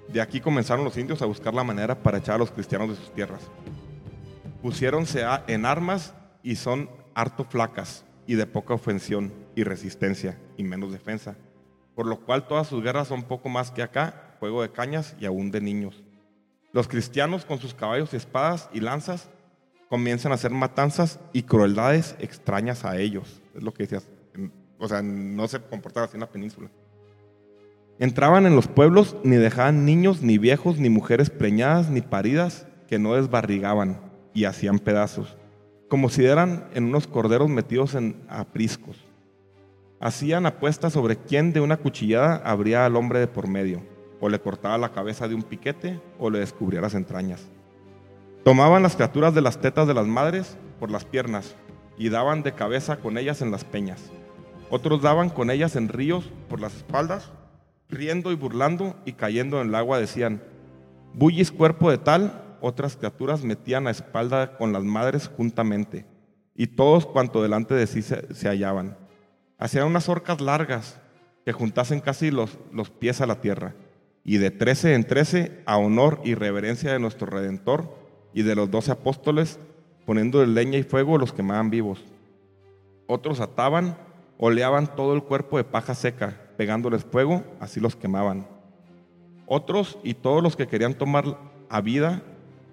[0.09, 2.97] De aquí comenzaron los indios a buscar la manera para echar a los cristianos de
[2.97, 3.41] sus tierras.
[4.61, 10.91] Pusiéronse en armas y son harto flacas y de poca ofensión y resistencia y menos
[10.91, 11.37] defensa,
[11.95, 15.27] por lo cual todas sus guerras son poco más que acá, juego de cañas y
[15.27, 16.03] aún de niños.
[16.73, 19.31] Los cristianos con sus caballos, espadas y lanzas
[19.89, 23.41] comienzan a hacer matanzas y crueldades extrañas a ellos.
[23.55, 24.09] Es lo que decías.
[24.81, 26.69] O sea, no se comportaba así en la península.
[27.99, 32.99] Entraban en los pueblos, ni dejaban niños, ni viejos, ni mujeres preñadas, ni paridas, que
[32.99, 34.01] no desbarrigaban
[34.35, 35.37] y hacían pedazos,
[35.89, 38.97] como si eran en unos corderos metidos en apriscos.
[40.01, 43.83] Hacían apuestas sobre quién de una cuchillada abría al hombre de por medio,
[44.21, 47.49] o le cortaba la cabeza de un piquete, o le descubría las entrañas.
[48.45, 51.55] Tomaban las criaturas de las tetas de las madres por las piernas
[51.97, 54.11] y daban de cabeza con ellas en las peñas.
[54.71, 57.31] Otros daban con ellas en ríos por las espaldas,
[57.93, 60.43] riendo y burlando y cayendo en el agua decían,
[61.15, 66.07] bullis cuerpo de tal, otras criaturas metían a espalda con las madres juntamente,
[66.55, 68.97] y todos cuanto delante de sí se, hallaban.
[69.59, 71.01] Hacían unas orcas largas
[71.45, 73.75] que juntasen casi los, los pies a la tierra,
[74.25, 77.97] y de trece en trece, a honor y reverencia de nuestro Redentor
[78.33, 79.59] y de los doce apóstoles,
[80.07, 82.05] poniendo leña y fuego los quemaban vivos.
[83.07, 83.97] Otros ataban,
[84.39, 88.47] oleaban todo el cuerpo de paja seca, pegándoles fuego, así los quemaban.
[89.47, 91.39] Otros y todos los que querían tomar
[91.69, 92.23] a vida,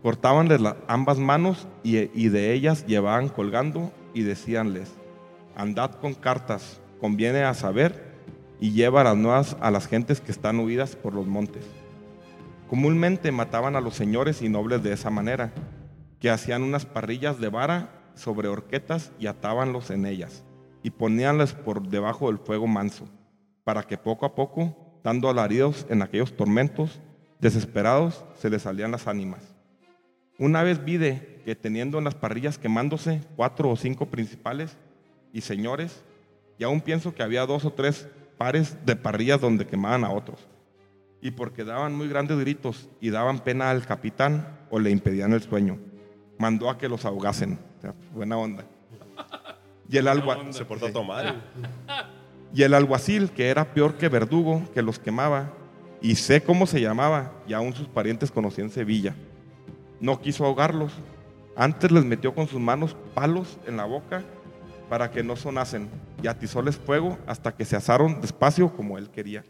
[0.02, 4.92] cortabanles las ambas manos y, y de ellas llevaban colgando y decíanles,
[5.56, 8.10] andad con cartas, conviene a saber,
[8.60, 11.66] y lleva las nuevas a las gentes que están huidas por los montes.
[12.70, 15.52] Comúnmente mataban a los señores y nobles de esa manera,
[16.20, 20.44] que hacían unas parrillas de vara sobre horquetas y atábanlos en ellas,
[20.84, 23.06] y poníanles por debajo del fuego manso,
[23.70, 26.99] para que poco a poco, dando alaridos en aquellos tormentos,
[27.39, 29.43] desesperados, se les salían las ánimas.
[30.39, 34.76] Una vez vide que teniendo en las parrillas quemándose cuatro o cinco principales
[35.34, 36.03] y señores,
[36.57, 38.07] y aún pienso que había dos o tres
[38.39, 40.47] pares de parrillas donde quemaban a otros.
[41.22, 45.43] Y porque daban muy grandes gritos y daban pena al capitán o le impedían el
[45.43, 45.78] sueño,
[46.39, 47.59] mandó a que los ahogasen.
[47.78, 48.63] O sea, buena onda.
[49.88, 51.36] Y el, algua- Se portó a tomar.
[52.54, 55.54] Y el alguacil, que era peor que verdugo, que los quemaba,
[56.02, 59.16] y sé cómo se llamaba, y aún sus parientes conocían Sevilla.
[60.00, 60.93] No quiso ahogarlos,
[61.56, 64.24] antes les metió con sus manos palos en la boca
[64.89, 65.89] para que no sonasen,
[66.24, 69.43] y atizóles fuego hasta que se asaron despacio como él quería.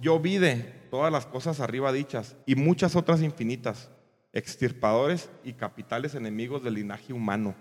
[0.00, 0.56] Yo vi de
[0.90, 3.90] todas las cosas arriba dichas, y muchas otras infinitas,
[4.32, 7.54] extirpadores y capitales enemigos del linaje humano.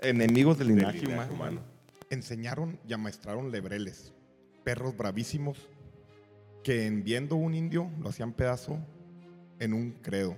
[0.00, 1.34] Enemigos del linaje, linaje humano.
[1.34, 1.60] humano.
[2.10, 4.12] Enseñaron y amaestraron lebreles,
[4.64, 5.68] perros bravísimos,
[6.64, 8.80] que en viendo un indio lo hacían pedazo
[9.60, 10.36] en un credo,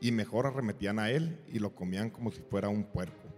[0.00, 3.28] y mejor arremetían a él y lo comían como si fuera un puerco.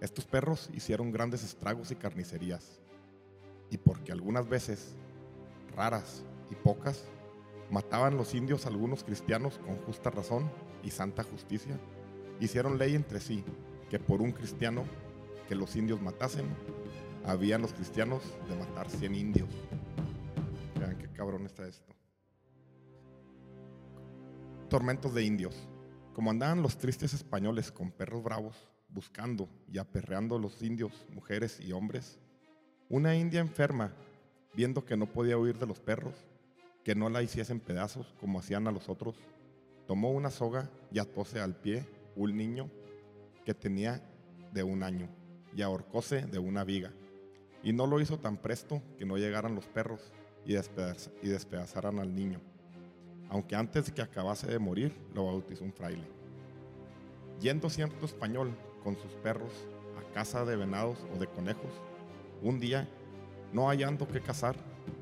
[0.00, 2.80] Estos perros hicieron grandes estragos y carnicerías,
[3.70, 4.94] y porque algunas veces,
[5.76, 7.04] raras y pocas,
[7.70, 10.50] mataban los indios a algunos cristianos con justa razón
[10.82, 11.78] y santa justicia,
[12.40, 13.44] hicieron ley entre sí
[13.90, 14.84] que por un cristiano
[15.48, 16.46] que los indios matasen,
[17.24, 19.48] habían los cristianos de matar 100 indios.
[20.78, 21.92] Vean qué cabrón está esto.
[24.68, 25.56] Tormentos de indios.
[26.14, 28.56] Como andaban los tristes españoles con perros bravos,
[28.88, 32.18] buscando y aperreando a los indios, mujeres y hombres,
[32.88, 33.92] una india enferma,
[34.54, 36.14] viendo que no podía huir de los perros,
[36.84, 39.16] que no la hiciesen pedazos como hacían a los otros,
[39.86, 41.86] tomó una soga y atóse al pie
[42.16, 42.70] un niño
[43.48, 44.02] que tenía
[44.52, 45.08] de un año
[45.56, 46.92] y ahorcóse de una viga.
[47.62, 50.12] Y no lo hizo tan presto que no llegaran los perros
[50.44, 52.42] y, despedaz- y despedazaran al niño.
[53.30, 56.04] Aunque antes de que acabase de morir, lo bautizó un fraile.
[57.40, 59.54] Yendo cierto español con sus perros
[59.98, 61.72] a casa de venados o de conejos,
[62.42, 62.86] un día,
[63.54, 64.56] no hallando qué cazar,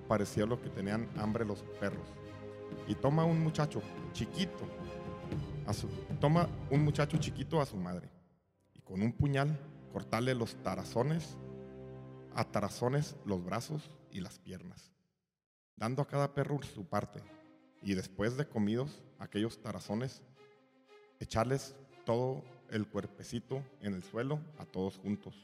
[0.07, 2.07] pareció lo que tenían hambre los perros.
[2.87, 3.83] Y toma un muchacho
[4.13, 4.69] chiquito,
[5.67, 5.89] a su,
[6.21, 8.09] toma un muchacho chiquito a su madre
[8.87, 9.59] con un puñal
[9.93, 11.37] cortarle los tarazones,
[12.35, 14.93] a tarazones los brazos y las piernas,
[15.77, 17.21] dando a cada perro su parte,
[17.83, 20.23] y después de comidos aquellos tarazones,
[21.19, 21.75] echarles
[22.05, 25.35] todo el cuerpecito en el suelo a todos juntos.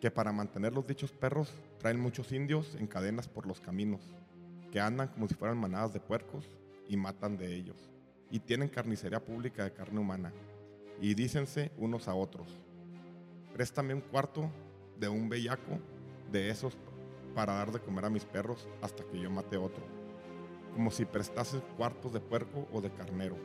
[0.00, 4.00] Que para mantener los dichos perros traen muchos indios en cadenas por los caminos,
[4.70, 6.44] que andan como si fueran manadas de puercos
[6.88, 7.76] y matan de ellos.
[8.30, 10.32] Y tienen carnicería pública de carne humana.
[11.00, 12.48] Y dícense unos a otros,
[13.52, 14.50] préstame un cuarto
[14.98, 15.78] de un bellaco
[16.32, 16.76] de esos
[17.34, 19.84] para dar de comer a mis perros hasta que yo mate otro.
[20.74, 23.36] Como si prestases cuartos de puerco o de carnero.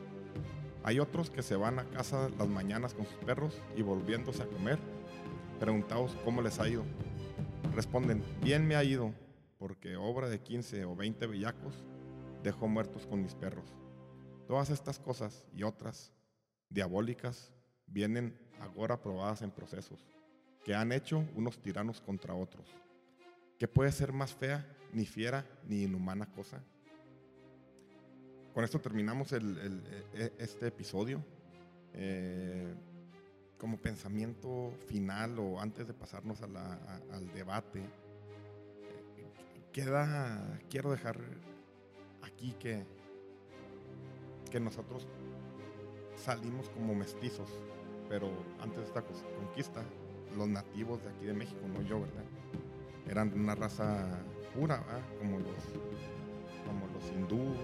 [0.82, 4.46] Hay otros que se van a casa las mañanas con sus perros y volviéndose a
[4.46, 4.78] comer,
[5.60, 6.84] preguntaos cómo les ha ido.
[7.74, 9.12] Responden, bien me ha ido,
[9.58, 11.84] porque obra de 15 o 20 bellacos
[12.42, 13.72] dejo muertos con mis perros.
[14.46, 16.13] Todas estas cosas y otras
[16.74, 17.52] diabólicas
[17.86, 20.04] vienen ahora probadas en procesos
[20.64, 22.66] que han hecho unos tiranos contra otros.
[23.58, 26.62] ¿Qué puede ser más fea, ni fiera, ni inhumana cosa?
[28.52, 31.24] Con esto terminamos e- este episodio.
[31.92, 32.74] Eh,
[33.58, 37.82] como pensamiento final o antes de pasarnos al debate,
[39.72, 41.18] queda, quiero dejar
[42.22, 42.84] aquí que,
[44.50, 45.08] que nosotros
[46.16, 47.48] salimos como mestizos,
[48.08, 49.82] pero antes de esta conquista,
[50.36, 52.24] los nativos de aquí de México, no yo, ¿verdad?
[53.08, 54.06] Eran una raza
[54.54, 55.02] pura, ¿verdad?
[55.18, 55.54] como los,
[56.66, 57.58] como los hindús,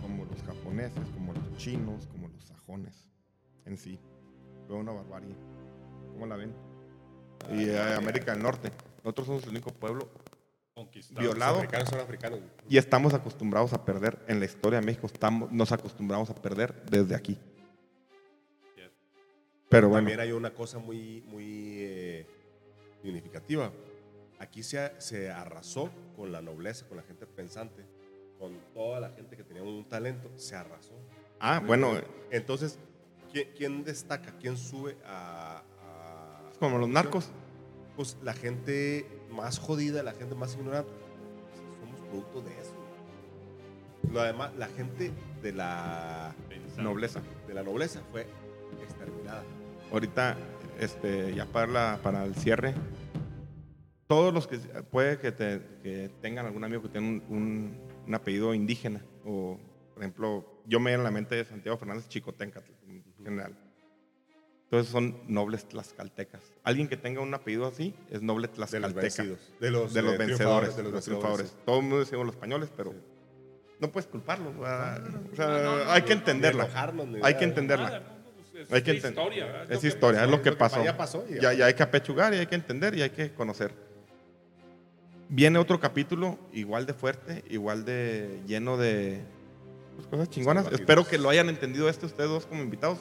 [0.00, 3.06] como los japoneses, como los chinos, como los sajones
[3.64, 4.00] en sí.
[4.66, 5.34] Fue una barbarie.
[6.12, 6.52] ¿Cómo la ven?
[7.52, 8.70] Y eh, América del Norte.
[9.04, 10.08] Nosotros somos el único pueblo
[10.76, 11.22] Conquistado.
[11.22, 11.56] Violado.
[11.56, 12.40] Africanos son africanos.
[12.68, 15.06] y estamos acostumbrados a perder en la historia de México.
[15.06, 17.38] Estamos, nos acostumbramos a perder desde aquí.
[19.68, 22.26] Pero bueno, También hay una cosa muy, muy eh,
[23.02, 23.72] significativa.
[24.38, 27.84] Aquí se, se arrasó con la nobleza, con la gente pensante,
[28.38, 30.94] con toda la gente que tenía un talento, se arrasó.
[31.40, 31.94] ah, bueno,
[32.30, 32.78] Entonces,
[33.32, 34.36] ¿quién, quién destaca?
[34.38, 35.62] ¿Quién sube a,
[36.58, 37.30] como los narcos.
[37.96, 40.92] Pues la gente más jodida, la gente más ignorante.
[40.92, 42.74] pues, somos producto de eso.
[44.12, 45.12] Lo además, la gente
[45.42, 46.34] de la.
[46.76, 47.22] Nobleza.
[47.46, 48.26] de la nobleza fue
[48.82, 49.42] exterminada.
[49.92, 50.36] Ahorita,
[50.80, 52.74] este, ya para, la- para el cierre,
[54.06, 54.58] todos los que
[54.90, 57.76] puede que, te- que tengan algún amigo que tenga un, un-
[58.06, 59.58] un apellido indígena, o
[59.94, 63.56] por ejemplo, yo me viene a la mente de Santiago Fernández Chicotencatl en general.
[64.64, 66.42] Entonces son nobles tlaxcaltecas.
[66.64, 69.22] Alguien que tenga un apellido así es noble De los tlaxcalteca.
[69.60, 71.56] De los, de los eh, vencedores, triunfadores, de los triunfadores.
[71.64, 72.92] Todo el mundo decimos los españoles, pero
[73.78, 74.54] no puedes culparlos.
[74.58, 75.00] O sea,
[75.38, 76.64] No, no, no, hay que entenderla.
[77.22, 78.15] Hay que entenderla.
[78.62, 79.46] Es Hay que es historia.
[79.46, 79.62] ¿verdad?
[79.64, 80.84] Es lo que historia, es lo que Lo que pasó.
[80.84, 83.32] ya pasó ya Ya, ya hay que apechugar y hay que entender y hay que
[83.32, 83.72] conocer.
[85.28, 89.20] Viene otro capítulo igual de fuerte, igual de lleno de
[89.96, 90.66] pues, cosas chingonas.
[90.72, 92.98] Espero que lo hayan entendido este ustedes dos como invitados.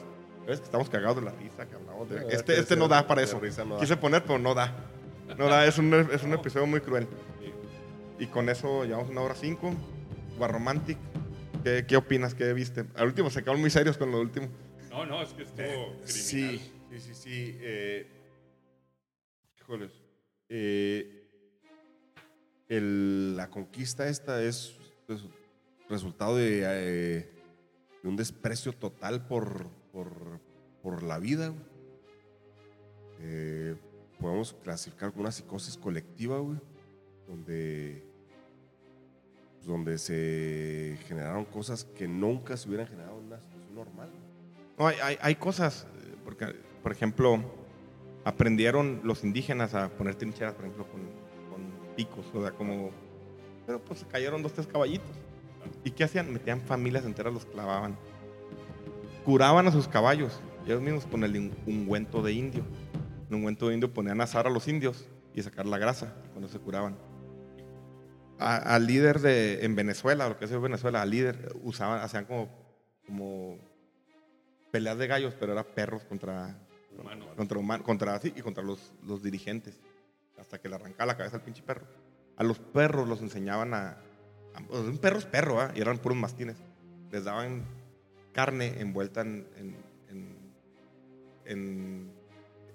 [0.47, 2.21] Es que estamos cagados de la risa, que hablamos de...
[2.21, 3.39] No, Este, este no da para eso.
[3.39, 3.79] da.
[3.79, 4.75] Quise poner, pero no da.
[5.37, 7.07] No da, es un, es un episodio muy cruel.
[8.19, 9.73] Y con eso llevamos una hora cinco.
[10.37, 10.97] Guarromantic.
[11.63, 12.35] ¿Qué, ¿Qué opinas?
[12.35, 12.85] ¿Qué viste?
[12.95, 14.47] Al último se quedaron muy serios con lo último.
[14.95, 16.05] No, no, es que estuvo criminal.
[16.05, 16.57] Sí,
[16.89, 17.57] sí, sí, sí.
[17.59, 18.07] Eh,
[19.59, 19.91] híjoles.
[20.47, 21.27] Eh,
[22.69, 24.77] el- la conquista esta es,
[25.09, 25.21] es
[25.89, 27.29] resultado de, eh,
[28.03, 30.39] de un desprecio total por, por,
[30.81, 31.53] por la vida.
[33.19, 33.75] Eh,
[34.17, 36.57] podemos clasificar como una psicosis colectiva, güey,
[37.27, 38.01] donde,
[39.55, 44.09] pues, donde se generaron cosas que nunca se hubieran generado en una situación normal.
[44.77, 46.47] No, hay, hay, hay cosas, eh, porque,
[46.83, 47.41] por ejemplo,
[48.23, 51.01] aprendieron los indígenas a poner trincheras, por ejemplo, con,
[51.49, 52.91] con picos, o sea, como...
[53.65, 55.09] Pero pues se cayeron dos, tres caballitos.
[55.83, 56.31] ¿Y qué hacían?
[56.31, 57.97] Metían familias enteras, los clavaban.
[59.23, 62.63] Curaban a sus caballos, ellos mismos con el un- ungüento de indio.
[63.29, 66.47] El ungüento de indio ponían a asar a los indios y sacar la grasa, cuando
[66.47, 66.95] se curaban.
[68.37, 72.49] Al líder de, en Venezuela, lo que es Venezuela, al líder usaban, hacían como,
[73.07, 73.57] como
[74.75, 76.53] peleas de gallos, pero era perros contra,
[76.99, 77.27] Humano.
[77.37, 79.79] contra humanos, contra sí, y contra los, los dirigentes,
[80.37, 81.85] hasta que le arrancaba la cabeza al pinche perro.
[82.35, 83.91] A los perros los enseñaban a,
[84.53, 85.71] a- pues, un perro es perro, ¿ah?
[85.73, 86.57] y eran puros mastines.
[87.09, 87.63] Les daban
[88.33, 89.77] carne envuelta en, en,
[90.09, 90.51] en,
[91.45, 92.11] en,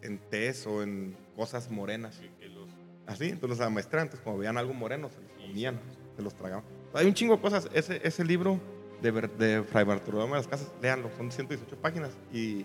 [0.01, 2.17] en tés o en cosas morenas.
[2.19, 2.71] Que- que los-
[3.07, 5.79] Así, entonces los amaestraban, entonces como veían algo moreno, se los comían,
[6.17, 6.65] se los tragaban.
[6.95, 7.69] Hay un chingo de cosas.
[7.75, 8.59] Ese, ese libro
[9.03, 12.65] de, de Fray Bartolomé de las Casas, léanlo, son 118 páginas y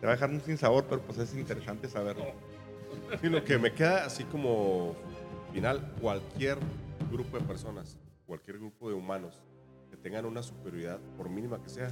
[0.00, 2.24] te va a dejar un sin sabor, pero pues es interesante saberlo.
[3.20, 4.96] Sí, lo que me queda así como
[5.52, 6.58] final, cualquier
[7.10, 9.42] grupo de personas, cualquier grupo de humanos
[9.90, 11.90] que tengan una superioridad, por mínima que sea,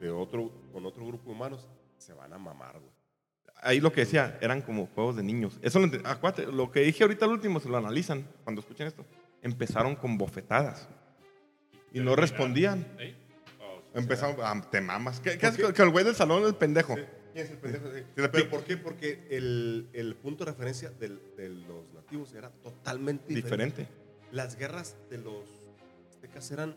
[0.00, 1.68] de otro, con otro grupo de humanos,
[1.98, 2.92] se van a mamar, güey.
[3.62, 5.58] Ahí lo que decía, eran como juegos de niños.
[5.62, 5.86] Eso lo,
[6.52, 9.04] lo que dije ahorita al último, se lo analizan cuando escuchen esto.
[9.40, 10.88] Empezaron con bofetadas.
[11.92, 12.86] Y no respondían.
[12.98, 13.14] ¿Sí?
[13.94, 15.20] Empezamos, ah, te mamas.
[15.20, 16.94] ¿Qué, qué haces que el güey del salón es el pendejo?
[16.94, 17.06] ¿Quién
[17.46, 17.86] es el pendejo?
[17.94, 18.00] Sí.
[18.00, 18.76] Sí, ¿Pero por qué?
[18.76, 23.82] Porque el, el punto de referencia del- de los nativos era totalmente diferente.
[23.82, 24.06] Diferente.
[24.32, 25.44] Las guerras de los
[26.10, 26.76] aztecas eran...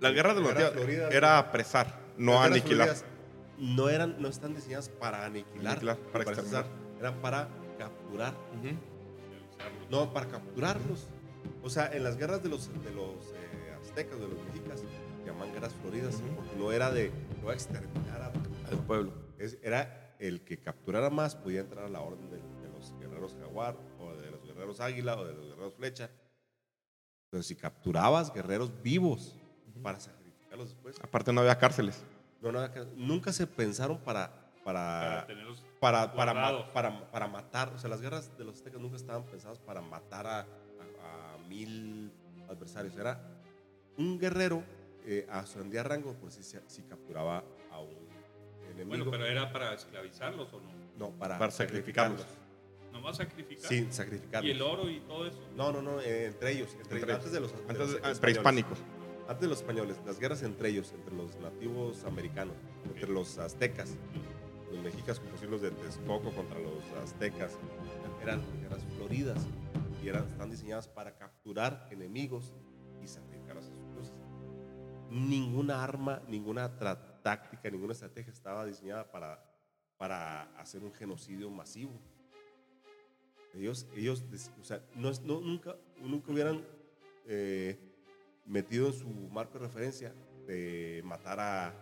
[0.00, 2.88] La guerra de los nativos era apresar, no las guerras aniquilar.
[2.88, 3.04] floridas
[3.58, 6.66] No, eran, no están diseñadas para aniquilar, Aniquilar, para exterminar,
[7.00, 8.34] eran para capturar.
[8.58, 8.76] Ujú.
[9.90, 11.06] No, para capturarlos.
[11.62, 13.53] O sea, en las guerras de los, de los eh,
[13.94, 14.82] aztecas, de los mexicas,
[15.52, 16.34] guerras floridas, Ujú.
[16.34, 18.32] porque no era de, no a exterminar a
[18.70, 19.12] Al pueblo.
[19.38, 23.36] es- era el que capturara más podía entrar a la orden de, de los guerreros
[23.38, 26.10] jaguar o de los guerreros águila o de los guerreros flecha.
[27.26, 29.36] Entonces, si capturabas guerreros vivos
[29.82, 32.02] para sacrificarlos después, Aparte no había cárceles.
[32.40, 34.32] no, no, acá- nunca se pensaron para,
[34.64, 35.26] Para
[35.78, 37.68] para, para, para, para, para matar.
[37.74, 41.38] O sea, las guerras de los aztecas nunca estaban pensadas para matar a, a- a
[41.48, 42.10] mil
[42.48, 42.96] adversarios.
[42.96, 43.20] Era
[43.98, 44.62] un guerrero
[45.06, 47.94] eh, ascendía a rango por si, se- si capturaba a un
[48.72, 48.88] enemigo.
[48.88, 50.70] Bueno, pero era para esclavizarlos o no.
[50.98, 52.24] no, para, Para sacrificarlos.
[52.92, 53.68] Nomás sacrificar.
[53.68, 54.48] Sin sacrificarlos.
[54.48, 55.40] Y el oro y todo eso.
[55.56, 56.74] No, no, no, eh, entre ellos.
[56.80, 58.18] Entre, Entre antes de los, Antes los de- ah, españoles.
[58.20, 58.78] prehispánicos.
[59.26, 63.96] Antes de los españoles, las guerras entre ellos, entre los nativos americanos, entre los aztecas,
[64.70, 67.56] los mexicas, como decir los de Texcoco contra los aztecas,
[68.22, 69.46] eran guerras floridas
[70.02, 72.52] y eran, están diseñadas para capturar enemigos
[75.14, 76.76] Ninguna arma, ninguna
[77.22, 79.42] táctica, ninguna estrategia estaba diseñada para,
[79.96, 81.92] para hacer un genocidio masivo.
[83.54, 84.24] Ellos, ellos
[84.60, 86.64] o sea, no, es- no- nunca, nunca hubieran
[87.26, 87.78] eh,
[88.44, 90.12] metido en su marco de referencia
[90.48, 91.74] de matar a,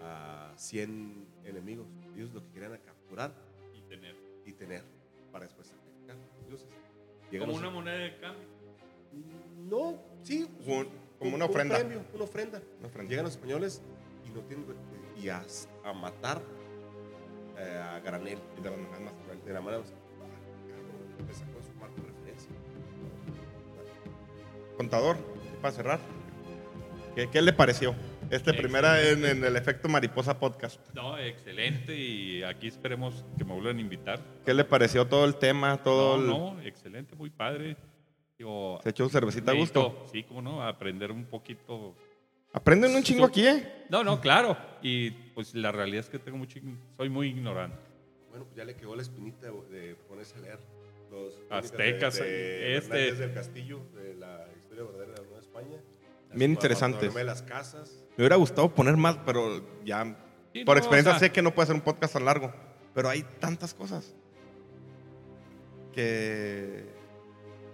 [0.00, 1.88] a 100 enemigos.
[2.14, 3.34] Ellos lo que querían era capturar
[3.74, 4.14] Y tener.
[4.46, 4.84] y tener
[5.32, 6.16] para después sacrificar
[7.40, 8.46] Como los- una moneda de cambio.
[9.68, 10.48] No, sí.
[11.18, 11.78] Como una un ofrenda.
[11.78, 12.60] premio, una ofrenda.
[12.78, 13.10] Una ofrenda.
[13.10, 13.82] Llegan los españoles
[14.26, 14.66] y no tienen
[15.20, 15.42] y a,
[15.84, 16.42] a matar
[17.58, 19.44] eh, a granel Y de las maneras más crueles.
[19.44, 22.50] de la manera más- ah, cabrón, le sacó su marco de referencia.
[24.76, 25.16] Contador,
[25.62, 26.00] para cerrar.
[27.14, 27.94] ¿Qué, qué le pareció?
[28.28, 30.80] Este primera en, en el efecto mariposa podcast.
[30.94, 31.94] No, excelente.
[31.96, 34.20] Y aquí esperemos que me vuelvan a invitar.
[34.44, 35.82] ¿Qué le pareció todo el tema?
[35.82, 37.76] Todo el- No, no, excelente, muy padre.
[38.38, 40.06] Digo, ¿Se echó cervecita a gusto?
[40.12, 41.94] Sí, como no, aprender un poquito.
[42.52, 43.86] Aprenden un chingo aquí, ¿eh?
[43.88, 44.56] No, no, claro.
[44.82, 46.58] Y pues la realidad es que tengo mucho,
[46.96, 47.78] soy muy ignorante.
[48.30, 50.58] Bueno, pues ya le quedó la espinita de, ponerse a leer
[51.10, 55.80] los Aztecas, de, de este- del Castillo, de la historia verdadera de la Nueva España.
[56.34, 56.58] Bien
[57.24, 58.04] las casas.
[58.16, 60.16] Me hubiera gustado poner más, pero ya.
[60.52, 62.52] Sí, por no, experiencia o sea, sé que no puede ser un podcast tan largo.
[62.94, 64.14] Pero hay tantas cosas
[65.92, 66.84] que,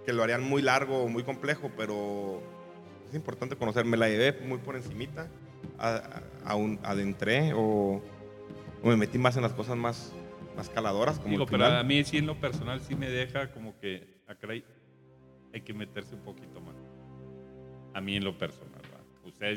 [0.04, 2.40] que lo harían muy largo o muy complejo, pero
[3.08, 3.84] es importante conocer.
[3.84, 5.28] Me la llevé muy por encimita,
[5.78, 6.22] a-
[6.82, 8.02] adentré o,
[8.82, 10.12] o me metí más en las cosas más,
[10.56, 11.18] más caladoras.
[11.18, 14.48] Como Digo, pero a mí sí en lo personal sí me deja como que acá
[14.50, 14.64] hay,
[15.54, 16.74] hay que meterse un poquito más.
[17.94, 18.71] A mí en lo personal.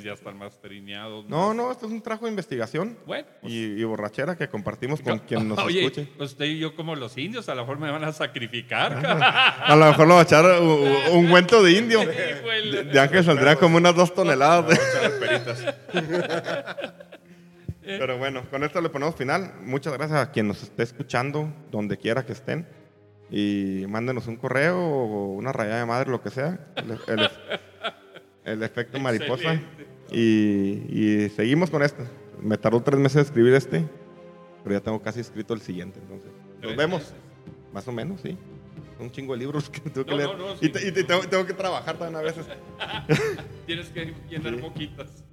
[0.04, 1.26] Ya están más trineados.
[1.30, 5.00] No, no, esto es un trabajo de investigación Bueno, pues, y, y borrachera que compartimos
[5.02, 6.08] con quien nos Oye, escuche.
[6.18, 8.94] pues usted y yo como los indios, a lo mejor me van a sacrificar.
[9.06, 10.46] A lo mejor lo va a echar
[11.12, 12.00] un, cuento de indio.
[12.06, 14.68] De, de Ángel saldría como unas dos toneladas.
[14.70, 15.74] de-.
[17.82, 19.54] Pero bueno, con esto le ponemos final.
[19.62, 22.68] Muchas gracias a quien nos esté escuchando, donde quiera que estén.
[23.30, 26.60] Y mándenos un correo o una rayada de madre, lo que sea.
[26.76, 27.30] El, el-
[28.46, 29.60] el efecto mariposa.
[30.12, 32.04] Y, y seguimos con esto.
[32.42, 33.84] Me tardó tres meses escribir este,
[34.64, 36.00] pero ya tengo casi escrito el siguiente.
[36.00, 37.00] Entonces, nos vemos.
[37.02, 37.16] meses.
[37.74, 38.38] Más o menos, sí.
[39.00, 40.30] Un chingo de libros que tengo que No, leer.
[40.38, 40.70] no, no, y sí.
[40.70, 42.46] te- y te- tengo, tengo que trabajar también a veces.
[43.66, 44.62] Tienes que llenar Sí.
[44.62, 45.24] poquitas.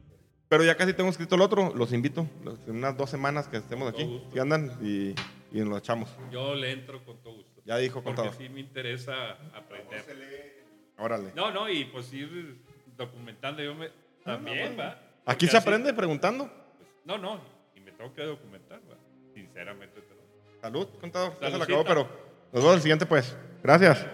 [0.49, 2.27] Pero ya casi tengo escrito el otro, los invito.
[2.67, 5.15] En unas dos semanas que estemos aquí, si andan y,
[5.51, 6.11] y nos lo echamos.
[6.31, 7.63] Yo le entro con todo gusto.
[7.65, 8.35] Ya dijo Porque contador.
[8.39, 10.63] sí me interesa aprender.
[10.99, 11.33] Órale.
[11.35, 12.59] No, no, y pues ir
[12.99, 13.63] documentando.
[13.63, 13.89] Yo me,
[14.25, 14.99] también, ¿va?
[15.27, 16.49] Aquí se así- aprende preguntando.
[16.79, 17.41] pues, no, no,
[17.75, 18.97] y me tengo que documentar, ¿va?
[19.35, 20.23] Sinceramente te lo
[20.61, 21.39] Salud, contador.
[21.41, 22.03] Ya se lo acabó, pero
[22.53, 23.37] nos vemos el siguiente, pues.
[23.63, 24.07] Gracias.